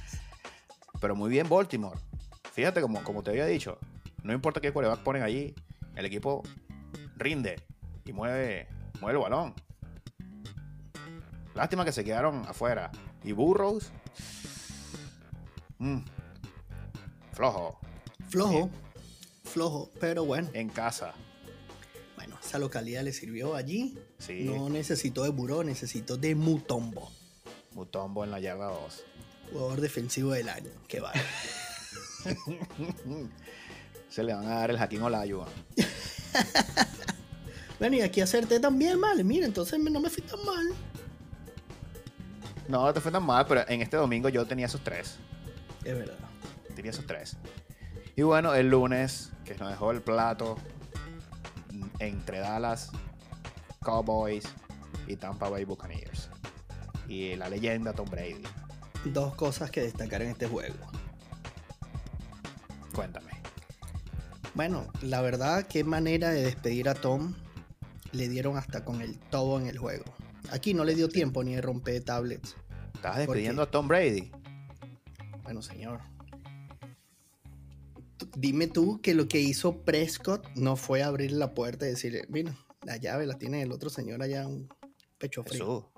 Pero 1.02 1.16
muy 1.16 1.30
bien 1.30 1.48
Baltimore. 1.50 2.00
Fíjate 2.54 2.82
como, 2.82 3.04
como 3.04 3.22
te 3.24 3.32
había 3.32 3.46
dicho. 3.46 3.78
No 4.24 4.32
importa 4.34 4.62
qué 4.62 4.72
quarterback 4.72 5.04
ponen 5.04 5.24
allí. 5.24 5.54
El 5.96 6.06
equipo 6.06 6.44
rinde 7.18 7.62
y 8.06 8.14
mueve, 8.14 8.68
mueve 9.02 9.18
el 9.20 9.24
balón. 9.24 9.54
Lástima 11.56 11.84
que 11.86 11.92
se 11.92 12.04
quedaron 12.04 12.46
afuera. 12.48 12.92
Y 13.24 13.32
Burrows. 13.34 13.92
mm, 15.80 16.00
flojo. 17.34 17.80
Flojo, 18.30 18.70
flojo, 19.44 19.92
pero 20.00 20.26
bueno. 20.26 20.50
En 20.54 20.70
casa. 20.70 21.14
Esa 22.54 22.60
localidad 22.60 23.02
le 23.02 23.14
sirvió 23.14 23.56
allí. 23.56 23.98
Sí. 24.20 24.44
No 24.44 24.70
necesitó 24.70 25.24
de 25.24 25.30
Buró, 25.30 25.64
necesitó 25.64 26.18
de 26.18 26.36
Mutombo. 26.36 27.12
Mutombo 27.72 28.24
en 28.24 28.30
la 28.30 28.40
yarda 28.40 28.68
2. 28.68 29.04
Jugador 29.52 29.82
defensivo 29.82 30.34
del 30.34 30.50
año. 30.50 30.70
Qué 30.88 31.00
vale. 31.00 31.20
Se 34.08 34.22
le 34.22 34.36
van 34.36 34.46
a 34.46 34.60
dar 34.60 34.70
el 34.70 34.78
Jaquín 34.78 35.02
Olajuwon. 35.02 35.48
bueno, 37.80 37.96
y 37.96 38.02
aquí 38.02 38.22
acerté 38.22 38.60
también, 38.60 39.02
vale. 39.02 39.24
Mira, 39.24 39.48
entonces 39.48 39.80
no 39.80 40.00
me 40.00 40.12
fui 40.12 40.22
tan 40.22 40.46
mal. 40.46 40.76
No 42.68 42.94
te 42.94 43.02
fue 43.02 43.12
tan 43.12 43.26
mal, 43.26 43.48
pero 43.48 43.68
en 43.68 43.82
este 43.82 43.98
domingo 43.98 44.30
yo 44.30 44.46
tenía 44.46 44.68
esos 44.68 44.84
tres. 44.84 45.16
Es 45.84 45.98
verdad. 45.98 46.20
Tenía 46.76 46.92
esos 46.92 47.08
tres. 47.08 47.36
Y 48.16 48.22
bueno, 48.22 48.54
el 48.54 48.70
lunes, 48.70 49.32
que 49.44 49.56
nos 49.56 49.72
dejó 49.72 49.90
el 49.90 50.04
plato 50.04 50.60
entre 52.08 52.40
Dallas, 52.40 52.92
Cowboys 53.82 54.46
y 55.08 55.16
Tampa 55.16 55.50
Bay 55.50 55.66
Buccaneers. 55.66 56.30
Y 57.08 57.36
la 57.36 57.50
leyenda 57.50 57.94
Tom 57.94 58.10
Brady. 58.10 58.44
Dos 59.06 59.36
cosas 59.36 59.70
que 59.72 59.82
destacar 59.82 60.22
en 60.22 60.30
este 60.30 60.48
juego. 60.48 60.76
Cuéntame. 62.94 63.32
Bueno, 64.54 64.88
la 65.02 65.22
verdad, 65.22 65.66
qué 65.68 65.84
manera 65.84 66.30
de 66.30 66.44
despedir 66.44 66.88
a 66.88 66.94
Tom. 66.94 67.34
Le 68.12 68.30
dieron 68.30 68.58
hasta 68.58 68.86
con 68.86 69.02
el 69.02 69.18
todo 69.18 69.60
en 69.60 69.68
el 69.68 69.78
juego. 69.78 70.06
Aquí 70.52 70.74
no 70.74 70.86
le 70.86 70.94
dio 70.94 71.10
tiempo 71.10 71.44
ni 71.44 71.56
de 71.56 71.62
romper 71.62 72.04
tablets. 72.04 72.56
¿Estás 72.94 73.26
¿Por 73.26 73.36
despidiendo 73.36 73.64
a 73.64 73.72
Tom 73.72 73.88
Brady? 73.88 74.32
Bueno, 75.44 75.62
señor. 75.62 76.00
Dime 78.36 78.68
tú 78.68 79.00
que 79.02 79.14
lo 79.14 79.28
que 79.28 79.40
hizo 79.40 79.84
Prescott 79.84 80.48
no 80.56 80.76
fue 80.76 81.04
abrir 81.04 81.32
la 81.32 81.54
puerta 81.54 81.86
y 81.86 81.90
decirle, 81.90 82.26
mira, 82.30 82.56
la 82.82 82.98
llave 82.98 83.26
la 83.26 83.38
tiene 83.38 83.62
el 83.62 83.72
otro 83.72 83.90
señor 83.90 84.24
allá, 84.24 84.48
un 84.48 84.70
pecho 85.20 85.44
frío. 85.44 85.66
Jesús. 85.66 85.94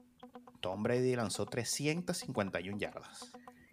Tom 0.62 0.84
Brady 0.84 1.15
lanzó 1.15 1.46
351 1.46 2.77
yardas. 2.77 3.32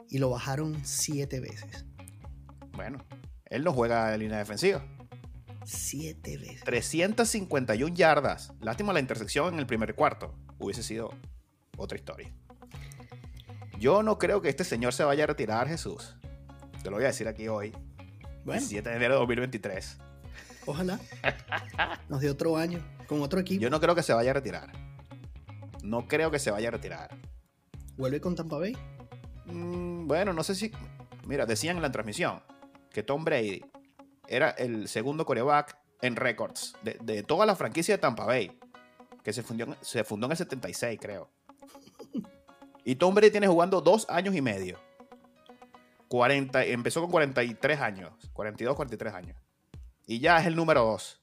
Y 0.08 0.18
lo 0.18 0.30
bajaron 0.30 0.84
siete 0.84 1.40
veces. 1.40 1.86
Bueno, 2.72 3.04
él 3.46 3.64
no 3.64 3.72
juega 3.72 4.12
en 4.12 4.20
línea 4.20 4.38
defensiva. 4.38 4.84
Siete 5.64 6.36
veces. 6.36 6.64
351 6.64 7.94
yardas. 7.94 8.52
Lástima 8.60 8.92
la 8.92 9.00
intersección 9.00 9.54
en 9.54 9.60
el 9.60 9.66
primer 9.66 9.94
cuarto. 9.94 10.34
Hubiese 10.58 10.82
sido 10.82 11.10
otra 11.76 11.96
historia. 11.96 12.32
Yo 13.78 14.02
no 14.02 14.18
creo 14.18 14.42
que 14.42 14.48
este 14.48 14.64
señor 14.64 14.92
se 14.92 15.04
vaya 15.04 15.24
a 15.24 15.28
retirar, 15.28 15.68
Jesús. 15.68 16.16
Te 16.82 16.90
lo 16.90 16.96
voy 16.96 17.04
a 17.04 17.08
decir 17.08 17.26
aquí 17.26 17.48
hoy, 17.48 17.72
Bueno, 18.44 18.60
17 18.60 18.88
de 18.88 18.96
enero 18.96 19.14
de 19.14 19.20
2023. 19.20 19.98
ojalá. 20.66 20.98
Nos 22.08 22.20
dio 22.20 22.32
otro 22.32 22.56
año 22.56 22.80
con 23.06 23.22
otro 23.22 23.40
equipo. 23.40 23.60
Yo 23.60 23.70
no 23.70 23.80
creo 23.80 23.94
que 23.94 24.02
se 24.02 24.12
vaya 24.12 24.30
a 24.30 24.34
retirar. 24.34 24.72
No 25.82 26.06
creo 26.08 26.30
que 26.30 26.38
se 26.38 26.50
vaya 26.50 26.68
a 26.68 26.70
retirar. 26.72 27.10
Vuelve 27.96 28.20
con 28.20 28.34
Tampa 28.34 28.58
Bay. 28.58 28.76
Mm, 29.46 30.06
bueno, 30.06 30.32
no 30.32 30.42
sé 30.42 30.54
si. 30.54 30.72
Mira, 31.26 31.46
decían 31.46 31.76
en 31.76 31.82
la 31.82 31.92
transmisión 31.92 32.42
que 32.90 33.02
Tom 33.02 33.24
Brady 33.24 33.64
era 34.28 34.50
el 34.50 34.88
segundo 34.88 35.24
coreback 35.24 35.76
en 36.00 36.16
récords 36.16 36.74
de, 36.82 36.98
de 37.02 37.22
toda 37.22 37.46
la 37.46 37.54
franquicia 37.54 37.94
de 37.94 37.98
Tampa 37.98 38.24
Bay, 38.24 38.58
que 39.22 39.32
se 39.32 39.42
fundó, 39.42 39.76
se 39.80 40.04
fundó 40.04 40.26
en 40.26 40.32
el 40.32 40.38
76, 40.38 40.98
creo. 41.00 41.30
Y 42.84 42.96
Tom 42.96 43.14
Brady 43.14 43.30
tiene 43.30 43.46
jugando 43.46 43.80
dos 43.80 44.06
años 44.08 44.34
y 44.34 44.42
medio. 44.42 44.76
40, 46.12 46.66
empezó 46.66 47.00
con 47.00 47.10
43 47.10 47.80
años, 47.80 48.12
42, 48.34 48.76
43 48.76 49.14
años. 49.14 49.36
Y 50.06 50.18
ya 50.20 50.38
es 50.38 50.46
el 50.46 50.54
número 50.54 50.84
2. 50.84 51.20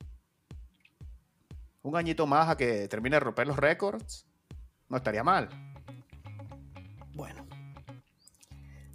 Un 1.83 1.95
añito 1.95 2.25
más 2.25 2.49
a 2.49 2.57
que 2.57 2.87
termine 2.87 3.17
de 3.17 3.19
romper 3.19 3.45
los 3.45 3.57
récords, 3.57 4.25
no 4.87 4.97
estaría 4.97 5.23
mal. 5.23 5.47
Bueno. 7.13 7.45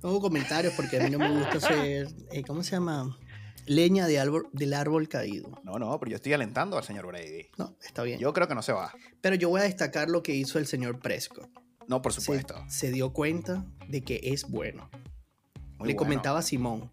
No 0.02 0.10
hubo 0.10 0.20
comentarios 0.22 0.74
porque 0.74 0.98
a 1.00 1.04
mí 1.04 1.10
no 1.10 1.18
me 1.20 1.30
gusta 1.30 1.60
ser, 1.68 2.08
eh, 2.32 2.42
¿cómo 2.44 2.64
se 2.64 2.72
llama? 2.72 3.16
Leña 3.66 4.08
de 4.08 4.18
árbol, 4.18 4.48
del 4.50 4.74
árbol 4.74 5.08
caído. 5.08 5.60
No, 5.62 5.78
no, 5.78 5.96
pero 6.00 6.10
yo 6.10 6.16
estoy 6.16 6.32
alentando 6.32 6.76
al 6.76 6.82
señor 6.82 7.06
Brady. 7.06 7.50
No, 7.56 7.76
está 7.80 8.02
bien. 8.02 8.18
Yo 8.18 8.32
creo 8.32 8.48
que 8.48 8.56
no 8.56 8.62
se 8.62 8.72
va. 8.72 8.92
Pero 9.20 9.36
yo 9.36 9.48
voy 9.48 9.60
a 9.60 9.64
destacar 9.64 10.10
lo 10.10 10.24
que 10.24 10.34
hizo 10.34 10.58
el 10.58 10.66
señor 10.66 10.98
Prescott. 10.98 11.48
No, 11.86 12.02
por 12.02 12.12
Se, 12.12 12.20
supuesto. 12.20 12.56
se 12.66 12.90
dio 12.90 13.12
cuenta 13.12 13.64
de 13.86 14.02
que 14.02 14.18
es 14.24 14.50
bueno. 14.50 14.90
Muy 15.84 15.92
Le 15.92 15.94
bueno. 15.94 16.08
comentaba 16.08 16.38
a 16.40 16.42
Simón, 16.42 16.90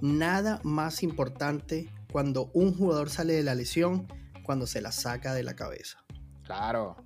nada 0.00 0.60
más 0.64 1.02
importante 1.02 1.90
cuando 2.10 2.50
un 2.54 2.74
jugador 2.74 3.10
sale 3.10 3.34
de 3.34 3.42
la 3.42 3.54
lesión, 3.54 4.06
cuando 4.42 4.66
se 4.66 4.80
la 4.80 4.92
saca 4.92 5.34
de 5.34 5.42
la 5.42 5.54
cabeza. 5.54 5.98
Claro. 6.44 6.96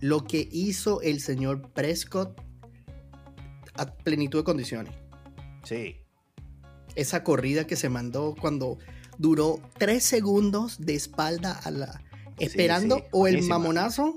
Lo 0.00 0.24
que 0.24 0.46
hizo 0.52 1.00
el 1.00 1.20
señor 1.20 1.70
Prescott 1.72 2.38
a 3.78 3.86
plenitud 3.86 4.40
de 4.40 4.44
condiciones. 4.44 4.94
Sí. 5.64 5.96
esa 6.94 7.24
corrida 7.24 7.66
que 7.66 7.76
se 7.76 7.88
mandó 7.88 8.34
cuando 8.40 8.78
duró 9.18 9.58
tres 9.78 10.04
segundos 10.04 10.78
de 10.78 10.94
espalda 10.94 11.52
a 11.52 11.70
la 11.70 12.02
esperando 12.38 12.98
sí, 12.98 13.02
o 13.10 13.26
el 13.26 13.42
mamonazo 13.42 14.16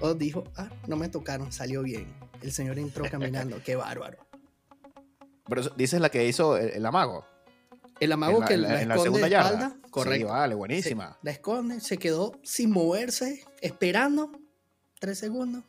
o 0.00 0.14
dijo 0.14 0.44
ah 0.56 0.70
no 0.88 0.96
me 0.96 1.08
tocaron 1.08 1.52
salió 1.52 1.82
bien 1.82 2.06
el 2.40 2.52
señor 2.52 2.78
entró 2.78 3.04
caminando 3.10 3.60
qué 3.64 3.76
bárbaro 3.76 4.23
Pero 5.48 5.62
dices 5.76 6.00
la 6.00 6.08
que 6.10 6.26
hizo 6.26 6.56
el, 6.56 6.70
el 6.70 6.86
amago. 6.86 7.26
el 8.00 8.12
amago 8.12 8.40
la- 8.40 8.46
que 8.46 8.56
la, 8.56 8.68
la, 8.68 8.82
en 8.82 8.88
la 8.88 8.94
esconde 8.94 9.02
segunda 9.04 9.24
de 9.26 9.30
yarda. 9.30 9.48
espalda 9.50 9.76
Sí, 9.84 9.90
correcto 9.90 10.26
vale, 10.28 10.54
buenísima. 10.54 11.12
Se- 11.12 11.18
la 11.22 11.30
esconde 11.30 11.80
se 11.80 11.98
quedó 11.98 12.32
sin 12.42 12.70
moverse 12.70 13.44
esperando 13.60 14.32
tres 14.98 15.18
segundos 15.18 15.62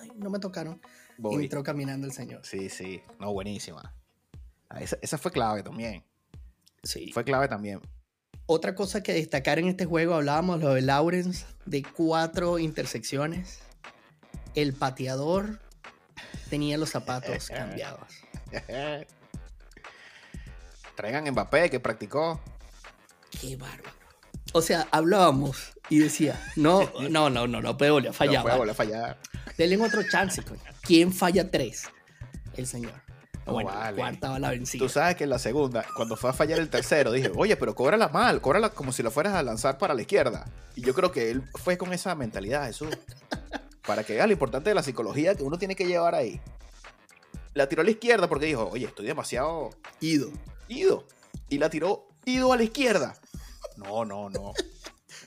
ay 0.00 0.10
no 0.16 0.30
me 0.30 0.38
tocaron 0.38 0.80
Voy. 1.18 1.44
entró 1.44 1.62
caminando 1.62 2.06
el 2.06 2.12
señor 2.12 2.44
Sí, 2.44 2.68
sí. 2.68 3.00
No, 3.18 3.32
buenísima. 3.32 3.94
Ah, 4.68 4.80
Esa, 4.82 4.96
esa 5.02 5.18
fue 5.18 5.30
clave 5.32 5.62
también. 5.62 6.04
sí 6.82 7.10
Fue 7.12 7.24
clave 7.24 7.48
también. 7.48 7.80
Otra 8.46 8.74
cosa 8.74 9.02
que 9.02 9.12
destacar 9.14 9.58
en 9.58 9.68
este 9.68 9.84
juego, 9.84 10.14
hablábamos 10.14 10.60
lo 10.60 10.74
de 10.74 10.82
Lawrence, 10.82 11.46
de 11.64 11.82
cuatro 11.84 12.58
intersecciones. 12.58 13.60
El 14.54 14.72
pateador 14.74 15.60
tenía 16.50 16.76
los 16.76 16.90
zapatos 16.90 17.48
cambiados. 17.54 18.08
Traigan 20.94 21.30
Mbappé 21.30 21.70
que 21.70 21.80
practicó. 21.80 22.40
Qué 23.40 23.56
bárbaro. 23.56 24.02
O 24.52 24.60
sea, 24.60 24.86
hablábamos 24.90 25.72
y 25.88 25.98
decía, 25.98 26.38
no, 26.56 26.90
no, 27.08 27.30
no, 27.30 27.46
no, 27.46 27.62
no 27.62 27.76
puede 27.76 27.90
volver 27.90 28.10
a 28.10 28.12
fallar. 28.12 28.36
no 28.36 28.42
puede 28.42 28.56
volver 28.58 28.72
a 28.72 28.74
fallar. 28.74 29.18
Denle 29.56 29.80
otro 29.80 30.02
chance, 30.02 30.42
coño. 30.42 30.60
¿Quién 30.82 31.12
falla 31.12 31.50
tres? 31.50 31.84
El 32.56 32.66
señor. 32.66 32.92
No 33.46 33.54
bueno, 33.54 33.70
la 33.70 33.76
vale. 33.76 33.96
cuarta 33.96 34.30
va 34.30 34.38
la 34.38 34.50
vencida. 34.50 34.84
Tú 34.84 34.88
sabes 34.88 35.16
que 35.16 35.24
en 35.24 35.30
la 35.30 35.38
segunda, 35.38 35.84
cuando 35.96 36.16
fue 36.16 36.30
a 36.30 36.32
fallar 36.32 36.60
el 36.60 36.68
tercero, 36.68 37.10
dije, 37.10 37.30
oye, 37.34 37.56
pero 37.56 37.74
cóbrala 37.74 38.08
mal, 38.08 38.40
cóbrala 38.40 38.70
como 38.70 38.92
si 38.92 39.02
lo 39.02 39.10
fueras 39.10 39.34
a 39.34 39.42
lanzar 39.42 39.78
para 39.78 39.94
la 39.94 40.02
izquierda. 40.02 40.46
Y 40.76 40.82
yo 40.82 40.94
creo 40.94 41.10
que 41.10 41.30
él 41.30 41.42
fue 41.54 41.76
con 41.76 41.92
esa 41.92 42.14
mentalidad, 42.14 42.66
Jesús. 42.66 42.88
para 43.86 44.04
que 44.04 44.14
veas 44.14 44.26
lo 44.26 44.32
importante 44.32 44.70
de 44.70 44.74
la 44.74 44.82
psicología 44.82 45.34
que 45.34 45.42
uno 45.42 45.58
tiene 45.58 45.74
que 45.74 45.86
llevar 45.86 46.14
ahí. 46.14 46.40
La 47.54 47.68
tiró 47.68 47.82
a 47.82 47.84
la 47.84 47.90
izquierda 47.90 48.28
porque 48.28 48.46
dijo, 48.46 48.68
oye, 48.72 48.86
estoy 48.86 49.06
demasiado 49.06 49.70
Ido. 50.00 50.30
ido. 50.68 51.06
Y 51.48 51.58
la 51.58 51.68
tiró 51.70 52.08
ido 52.24 52.52
a 52.52 52.56
la 52.56 52.62
izquierda. 52.62 53.14
No, 53.76 54.04
no, 54.04 54.30
no. 54.30 54.52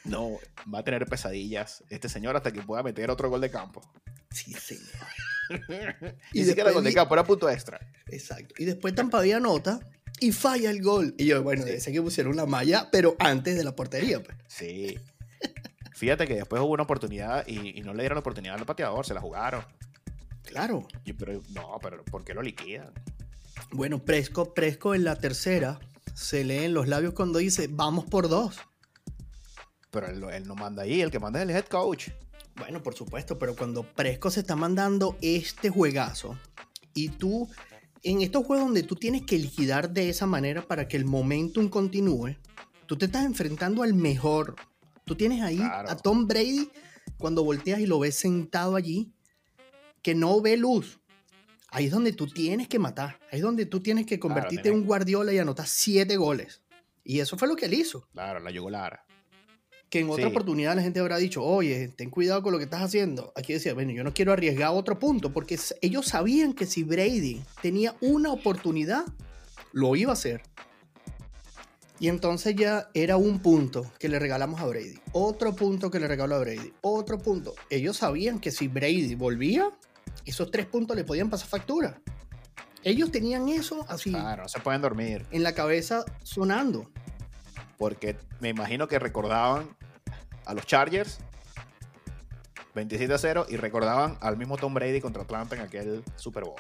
No, 0.04 0.38
va 0.74 0.80
a 0.80 0.84
tener 0.84 1.06
pesadillas 1.08 1.84
este 1.90 2.10
señor 2.10 2.36
hasta 2.36 2.52
que 2.52 2.62
pueda 2.62 2.84
meter 2.84 3.10
otro 3.10 3.30
gol 3.30 3.42
de 3.42 3.50
campo. 3.52 3.82
Sí, 4.32 4.54
señor. 4.54 4.86
Y 6.34 6.42
Y 6.42 6.46
siquiera 6.46 6.70
después 6.70 6.74
gol 6.76 6.84
de 6.84 6.94
campo, 6.94 7.14
era 7.14 7.24
punto 7.24 7.50
extra. 7.50 7.80
Exacto. 8.08 8.56
Y 8.58 8.66
después 8.66 8.96
Tampa 8.96 9.18
Bay 9.20 9.32
anota 9.34 9.80
y 10.20 10.32
falla 10.32 10.72
el 10.72 10.82
gol. 10.82 11.14
Y 11.20 11.26
yo, 11.28 11.44
bueno, 11.44 11.64
Sí. 11.80 11.92
que 11.92 12.02
pusieron 12.02 12.36
la 12.36 12.46
malla, 12.48 12.90
pero 12.92 13.16
antes 13.20 13.56
de 13.56 13.64
la 13.64 13.76
portería. 13.76 14.22
Pues. 14.24 14.36
Sí. 14.48 14.98
Fíjate 15.94 16.28
que 16.28 16.34
después 16.36 16.62
hubo 16.62 16.74
una 16.74 16.84
oportunidad 16.84 17.46
y, 17.48 17.78
y 17.80 17.82
no 17.84 17.94
le 17.94 18.02
dieron 18.04 18.16
la 18.16 18.20
oportunidad 18.22 18.56
al 18.58 18.66
pateador, 18.66 19.06
se 19.06 19.14
la 19.14 19.22
jugaron. 19.22 19.64
Claro. 20.46 20.88
Pero 21.18 21.42
no, 21.54 21.78
pero 21.82 22.04
¿por 22.06 22.24
qué 22.24 22.34
lo 22.34 22.42
liquidan? 22.42 22.92
Bueno, 23.72 24.00
Presco, 24.04 24.54
Presco 24.54 24.96
en 24.96 25.04
la 25.04 25.16
tercera 25.16 25.80
se 26.14 26.44
lee 26.44 26.66
en 26.66 26.74
los 26.74 26.88
labios 26.88 27.14
cuando 27.14 27.40
dice, 27.40 27.68
vamos 27.70 28.06
por 28.06 28.30
dos. 28.30 28.58
Pero 29.92 30.08
él, 30.08 30.24
él 30.32 30.48
no 30.48 30.56
manda 30.56 30.84
ahí, 30.84 31.02
el 31.02 31.12
que 31.12 31.20
manda 31.20 31.42
es 31.42 31.50
el 31.50 31.56
head 31.56 31.66
coach. 31.66 32.10
Bueno, 32.58 32.82
por 32.82 32.96
supuesto, 32.96 33.38
pero 33.38 33.56
cuando 33.56 33.84
Presco 33.84 34.30
se 34.30 34.42
está 34.42 34.56
mandando 34.56 35.18
este 35.22 35.70
juegazo 35.70 36.38
y 36.94 37.10
tú, 37.10 37.50
en 38.04 38.22
estos 38.22 38.46
juegos 38.46 38.66
donde 38.68 38.84
tú 38.84 38.96
tienes 38.96 39.24
que 39.24 39.38
liquidar 39.38 39.90
de 39.92 40.10
esa 40.10 40.26
manera 40.26 40.62
para 40.66 40.88
que 40.88 40.96
el 40.96 41.06
momentum 41.06 41.68
continúe, 41.70 42.36
tú 42.86 42.96
te 42.98 43.06
estás 43.06 43.26
enfrentando 43.26 43.84
al 43.84 43.94
mejor. 43.94 44.56
Tú 45.06 45.16
tienes 45.16 45.42
ahí 45.42 45.58
Claro. 45.58 45.90
a 45.90 45.98
Tom 45.98 46.28
Brady 46.28 46.70
cuando 47.18 47.44
volteas 47.44 47.80
y 47.80 47.86
lo 47.86 48.00
ves 48.00 48.16
sentado 48.16 48.76
allí, 48.76 49.12
que 50.06 50.14
no 50.14 50.40
ve 50.40 50.56
luz. 50.56 51.00
Ahí 51.70 51.86
es 51.86 51.92
donde 51.92 52.14
tú 52.14 52.28
tienes 52.28 52.68
que 52.68 52.78
matar. 52.78 53.20
Ahí 53.32 53.40
es 53.40 53.42
donde 53.42 53.66
tú 53.66 53.80
tienes 53.80 54.06
que 54.06 54.20
convertirte 54.20 54.70
en 54.70 54.76
un 54.76 54.86
Guardiola 54.86 55.34
y 55.34 55.40
anotar 55.40 55.66
siete 55.66 56.16
goles. 56.16 56.62
Y 57.04 57.22
eso 57.22 57.40
fue 57.40 57.48
lo 57.48 57.56
que 57.56 57.66
él 57.66 57.74
hizo. 57.74 58.08
Claro, 58.14 58.40
la 58.40 58.52
yugular. 58.52 59.02
Que 59.90 60.02
en 60.02 60.10
otra 60.12 60.26
Sí. 60.26 60.30
oportunidad 60.30 60.76
la 60.76 60.84
gente 60.84 61.00
habrá 61.00 61.18
dicho, 61.18 61.42
oye, 61.44 61.88
ten 61.88 62.12
cuidado 62.12 62.44
con 62.44 62.52
lo 62.52 62.60
que 62.60 62.66
estás 62.66 62.84
haciendo. 62.84 63.34
Aquí 63.36 63.54
decía, 63.54 63.74
bueno, 63.74 63.94
yo 63.94 64.04
no 64.04 64.14
quiero 64.14 64.32
arriesgar 64.32 64.70
otro 64.74 65.00
punto, 65.00 65.34
porque 65.34 65.58
ellos 65.82 66.06
sabían 66.06 66.54
que 66.54 66.68
si 66.68 66.84
Brady 66.84 67.42
tenía 67.64 67.96
una 68.00 68.32
oportunidad, 68.32 69.06
lo 69.72 69.96
iba 69.96 70.12
a 70.12 70.14
hacer. 70.14 70.44
Y 72.00 72.10
entonces 72.10 72.56
ya 72.56 72.90
era 72.94 73.18
un 73.18 73.40
punto 73.40 73.92
que 73.98 74.08
le 74.08 74.20
regalamos 74.20 74.60
a 74.62 74.68
Brady, 74.68 75.00
otro 75.14 75.56
punto 75.56 75.90
que 75.90 76.00
le 76.00 76.08
regaló 76.08 76.36
a 76.36 76.40
Brady, 76.40 76.74
otro 76.82 77.18
punto. 77.18 77.56
Ellos 77.72 77.98
sabían 77.98 78.40
que 78.40 78.52
si 78.52 78.68
Brady 78.68 79.16
volvía, 79.16 79.72
esos 80.26 80.52
tres 80.52 80.66
puntos 80.66 80.96
le 80.96 81.04
podían 81.04 81.30
pasar 81.30 81.48
factura. 81.48 82.00
Ellos 82.84 83.12
tenían 83.12 83.50
eso 83.50 83.86
así 83.90 84.12
Claro, 84.12 84.44
no 84.44 84.50
se 84.50 84.60
pueden 84.60 84.82
dormir. 84.82 85.26
en 85.32 85.44
la 85.44 85.54
cabeza 85.54 86.06
sonando. 86.24 86.90
Porque 87.78 88.18
me 88.40 88.50
imagino 88.50 88.88
que 88.88 89.00
recordaban 89.00 89.68
a 90.46 90.54
los 90.54 90.66
Chargers 90.66 91.18
27 92.74 93.14
a 93.14 93.18
0 93.18 93.46
y 93.50 93.58
recordaban 93.58 94.18
al 94.22 94.38
mismo 94.38 94.58
Tom 94.58 94.74
Brady 94.74 95.00
contra 95.02 95.24
Atlanta 95.24 95.56
en 95.56 95.62
aquel 95.62 96.04
Super 96.16 96.44
Bowl. 96.44 96.56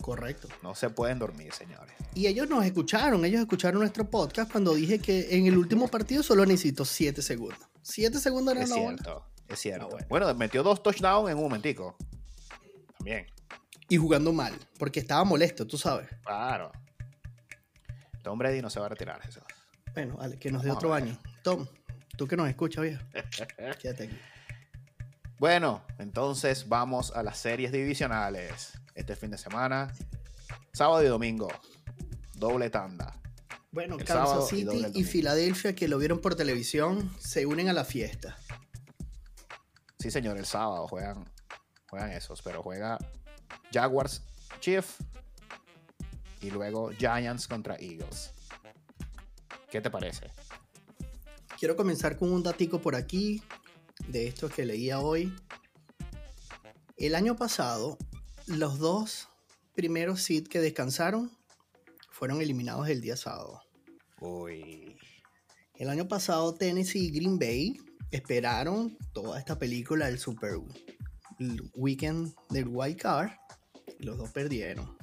Correcto. 0.00 0.48
No 0.62 0.74
se 0.74 0.90
pueden 0.90 1.18
dormir, 1.18 1.52
señores. 1.52 1.92
Y 2.14 2.26
ellos 2.26 2.48
nos 2.48 2.64
escucharon, 2.64 3.24
ellos 3.24 3.40
escucharon 3.42 3.80
nuestro 3.80 4.08
podcast 4.08 4.50
cuando 4.50 4.74
dije 4.74 4.98
que 5.00 5.36
en 5.36 5.46
el 5.46 5.58
último 5.58 5.88
partido 5.88 6.22
solo 6.22 6.46
necesito 6.46 6.84
7 6.84 7.20
segundos. 7.20 7.58
7 7.82 8.18
segundos 8.18 8.54
era 8.54 8.64
Es 8.64 8.70
bola. 8.70 8.82
cierto, 8.96 9.26
es 9.48 9.58
cierto. 9.58 9.86
Ah, 9.86 9.88
bueno. 9.90 10.06
bueno. 10.08 10.34
metió 10.34 10.62
dos 10.62 10.82
touchdowns 10.82 11.30
en 11.30 11.36
un 11.36 11.44
momentico. 11.44 11.96
También, 13.08 13.26
Y 13.88 13.96
jugando 13.96 14.32
mal, 14.32 14.54
porque 14.78 15.00
estaba 15.00 15.24
molesto, 15.24 15.66
tú 15.66 15.78
sabes. 15.78 16.08
claro. 16.24 16.70
Tom 18.22 18.38
Brady 18.38 18.60
no 18.60 18.68
se 18.68 18.78
va 18.78 18.86
a 18.86 18.88
retirar, 18.90 19.22
Jesús. 19.22 19.42
Bueno, 19.94 20.16
vale, 20.16 20.38
que 20.38 20.50
nos 20.52 20.62
dé 20.62 20.70
otro 20.70 20.92
año. 20.92 21.18
Tom, 21.42 21.66
tú 22.16 22.26
que 22.26 22.36
nos 22.36 22.46
escuchas, 22.48 22.82
viejo. 22.82 23.02
Quédate 23.80 24.04
aquí. 24.04 24.18
Bueno, 25.38 25.82
entonces 25.98 26.68
vamos 26.68 27.12
a 27.12 27.22
las 27.22 27.38
series 27.38 27.72
divisionales. 27.72 28.72
Este 28.94 29.16
fin 29.16 29.30
de 29.30 29.38
semana, 29.38 29.90
sábado 30.72 31.02
y 31.02 31.06
domingo, 31.06 31.48
doble 32.34 32.68
tanda. 32.68 33.14
Bueno, 33.70 33.96
El 33.96 34.04
Kansas 34.04 34.52
y 34.52 34.56
City 34.56 34.86
y. 34.94 35.04
Filadelfia, 35.04 35.74
que 35.74 35.88
lo 35.88 35.96
vieron 35.98 36.18
por 36.20 36.34
televisión, 36.34 37.10
se 37.18 37.46
unen 37.46 37.68
a 37.68 37.72
la 37.72 37.84
fiesta. 37.84 38.36
Sí, 39.98 40.10
señor, 40.10 40.36
el 40.36 40.44
sábado 40.46 40.86
juegan, 40.88 41.24
juegan 41.88 42.12
esos, 42.12 42.42
pero 42.42 42.62
juega 42.62 42.98
Jaguars 43.72 44.22
Chief 44.60 44.86
y 46.40 46.50
luego 46.50 46.90
Giants 46.92 47.48
contra 47.48 47.76
Eagles. 47.76 48.32
¿Qué 49.70 49.80
te 49.80 49.90
parece? 49.90 50.30
Quiero 51.58 51.76
comenzar 51.76 52.16
con 52.16 52.32
un 52.32 52.42
datico 52.42 52.80
por 52.80 52.94
aquí, 52.94 53.42
de 54.06 54.28
estos 54.28 54.52
que 54.52 54.64
leía 54.64 55.00
hoy. 55.00 55.34
El 56.96 57.14
año 57.14 57.36
pasado, 57.36 57.98
los 58.46 58.78
dos 58.78 59.28
primeros 59.74 60.22
seed 60.22 60.46
que 60.48 60.60
descansaron 60.60 61.36
fueron 62.10 62.40
eliminados 62.40 62.88
el 62.88 63.00
día 63.00 63.16
sábado. 63.16 63.62
Uy. 64.20 64.96
El 65.74 65.88
año 65.90 66.08
pasado, 66.08 66.54
Tennessee 66.54 67.06
y 67.06 67.10
Green 67.10 67.38
Bay 67.38 67.80
esperaron 68.10 68.96
toda 69.12 69.38
esta 69.38 69.58
película 69.58 70.06
del 70.06 70.18
Super 70.18 70.56
Weekend 71.74 72.34
del 72.50 72.68
Wild 72.68 72.96
Card 72.98 73.30
y 73.98 74.04
los 74.04 74.16
dos 74.18 74.30
perdieron. 74.30 74.96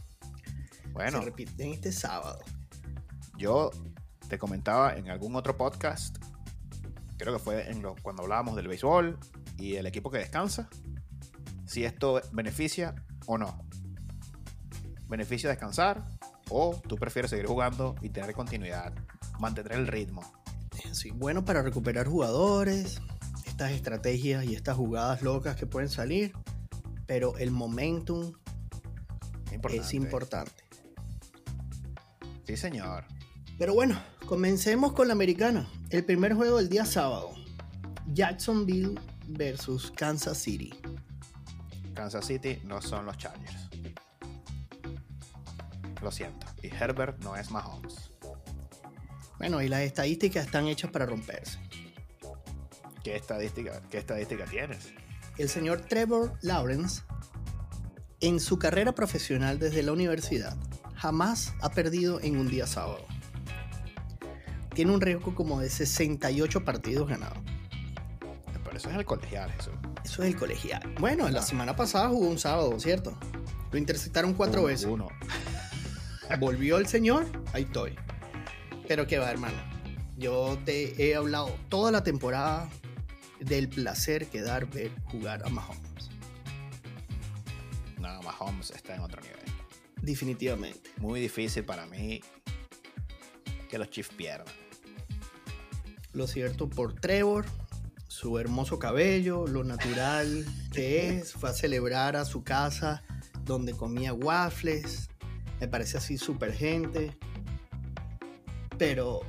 Bueno, 0.91 1.19
Se 1.19 1.25
repiten 1.25 1.71
este 1.73 1.91
sábado. 1.91 2.39
yo 3.37 3.69
te 4.29 4.37
comentaba 4.39 4.95
en 4.95 5.09
algún 5.09 5.35
otro 5.35 5.55
podcast, 5.57 6.17
creo 7.17 7.33
que 7.33 7.39
fue 7.39 7.69
en 7.69 7.81
lo- 7.81 7.95
cuando 8.01 8.23
hablábamos 8.23 8.55
del 8.55 8.67
béisbol 8.67 9.19
y 9.57 9.75
el 9.75 9.85
equipo 9.85 10.09
que 10.09 10.17
descansa, 10.19 10.69
si 11.65 11.83
esto 11.85 12.21
beneficia 12.31 12.95
o 13.27 13.37
no. 13.37 13.65
¿Beneficia 15.07 15.49
descansar 15.49 16.05
o 16.49 16.81
tú 16.87 16.95
prefieres 16.95 17.29
seguir 17.31 17.45
jugando 17.45 17.95
y 18.01 18.09
tener 18.09 18.33
continuidad, 18.33 18.93
mantener 19.39 19.73
el 19.73 19.87
ritmo? 19.87 20.21
Sí, 20.93 21.11
bueno 21.11 21.43
para 21.45 21.61
recuperar 21.61 22.07
jugadores, 22.07 22.99
estas 23.55 23.71
estrategias 23.71 24.43
y 24.43 24.53
estas 24.53 24.75
jugadas 24.75 25.21
locas 25.21 25.55
que 25.55 25.65
pueden 25.65 25.87
salir, 25.87 26.33
pero 27.05 27.37
el 27.37 27.51
momentum 27.51 28.33
Es 29.45 29.53
importante. 29.53 29.77
es 29.77 29.93
importante. 29.93 30.63
Sí, 32.45 32.57
señor. 32.57 33.05
Pero 33.57 33.73
bueno, 33.73 33.97
comencemos 34.25 34.91
con 34.91 35.07
la 35.07 35.13
americana. 35.13 35.69
El 35.89 36.03
primer 36.03 36.33
juego 36.33 36.57
del 36.57 36.67
día 36.67 36.83
sábado. 36.83 37.33
Jacksonville 38.07 38.99
versus 39.29 39.89
Kansas 39.89 40.37
City. 40.37 40.73
Kansas 41.93 42.25
City 42.25 42.59
no 42.65 42.81
son 42.81 43.05
los 43.05 43.17
Chargers. 43.17 43.69
Lo 46.01 46.11
siento. 46.11 46.45
Y 46.61 46.67
Herbert 46.67 47.23
no 47.23 47.37
es 47.37 47.51
Mahomes. 47.51 48.11
Bueno, 49.37 49.61
y 49.61 49.69
las 49.69 49.79
estadísticas 49.79 50.45
están 50.45 50.67
hechas 50.67 50.91
para 50.91 51.05
romperse. 51.05 51.57
¿Qué 53.05 53.15
estadística, 53.15 53.83
qué 53.91 53.99
estadística 53.99 54.45
tienes? 54.45 54.89
El 55.37 55.47
señor 55.47 55.81
Trevor 55.81 56.33
Lawrence, 56.41 57.03
en 58.19 58.39
su 58.39 58.57
carrera 58.57 58.95
profesional 58.95 59.59
desde 59.59 59.83
la 59.83 59.91
universidad, 59.91 60.57
jamás 60.95 61.53
ha 61.61 61.69
perdido 61.69 62.19
en 62.21 62.35
un 62.35 62.47
día 62.49 62.65
sábado. 62.65 63.05
Tiene 64.73 64.91
un 64.91 65.01
récord 65.01 65.35
como 65.35 65.59
de 65.59 65.69
68 65.69 66.65
partidos 66.65 67.07
ganados. 67.07 67.37
Pero 68.63 68.75
eso 68.75 68.89
es 68.89 68.95
el 68.95 69.05
colegial, 69.05 69.53
eso. 69.59 69.71
Eso 70.03 70.23
es 70.23 70.29
el 70.29 70.35
colegial. 70.35 70.81
Bueno, 70.99 71.29
la 71.29 71.41
Ah. 71.41 71.43
semana 71.43 71.75
pasada 71.75 72.09
jugó 72.09 72.27
un 72.27 72.39
sábado, 72.39 72.79
¿cierto? 72.79 73.15
Lo 73.71 73.77
interceptaron 73.77 74.33
cuatro 74.33 74.61
Uno, 74.61 74.67
veces. 74.69 74.87
Uno. 74.87 75.09
Volvió 76.39 76.79
el 76.79 76.87
señor, 76.87 77.27
ahí 77.53 77.65
estoy. 77.65 77.93
Pero 78.87 79.05
qué 79.05 79.19
va, 79.19 79.29
hermano. 79.29 79.57
Yo 80.17 80.57
te 80.65 81.05
he 81.07 81.15
hablado 81.15 81.55
toda 81.69 81.91
la 81.91 82.03
temporada 82.03 82.67
del 83.45 83.69
placer 83.69 84.27
que 84.27 84.41
dar 84.41 84.69
ver 84.69 84.91
jugar 85.05 85.43
a 85.45 85.49
Mahomes. 85.49 86.09
No, 87.99 88.21
Mahomes 88.21 88.71
está 88.71 88.95
en 88.95 89.01
otro 89.01 89.21
nivel. 89.21 89.39
Definitivamente. 90.01 90.91
Muy 90.97 91.19
difícil 91.19 91.63
para 91.63 91.85
mí 91.85 92.21
que 93.69 93.77
los 93.77 93.89
Chiefs 93.89 94.13
pierdan. 94.15 94.53
Lo 96.13 96.27
cierto 96.27 96.69
por 96.69 96.93
Trevor, 96.93 97.45
su 98.07 98.39
hermoso 98.39 98.79
cabello, 98.79 99.47
lo 99.47 99.63
natural 99.63 100.45
que 100.71 101.09
es. 101.09 101.33
Fue 101.33 101.49
a 101.49 101.53
celebrar 101.53 102.15
a 102.15 102.25
su 102.25 102.43
casa 102.43 103.03
donde 103.43 103.73
comía 103.73 104.13
waffles. 104.13 105.09
Me 105.59 105.67
parece 105.67 105.97
así 105.97 106.17
súper 106.17 106.53
gente. 106.53 107.17
Pero, 108.77 109.21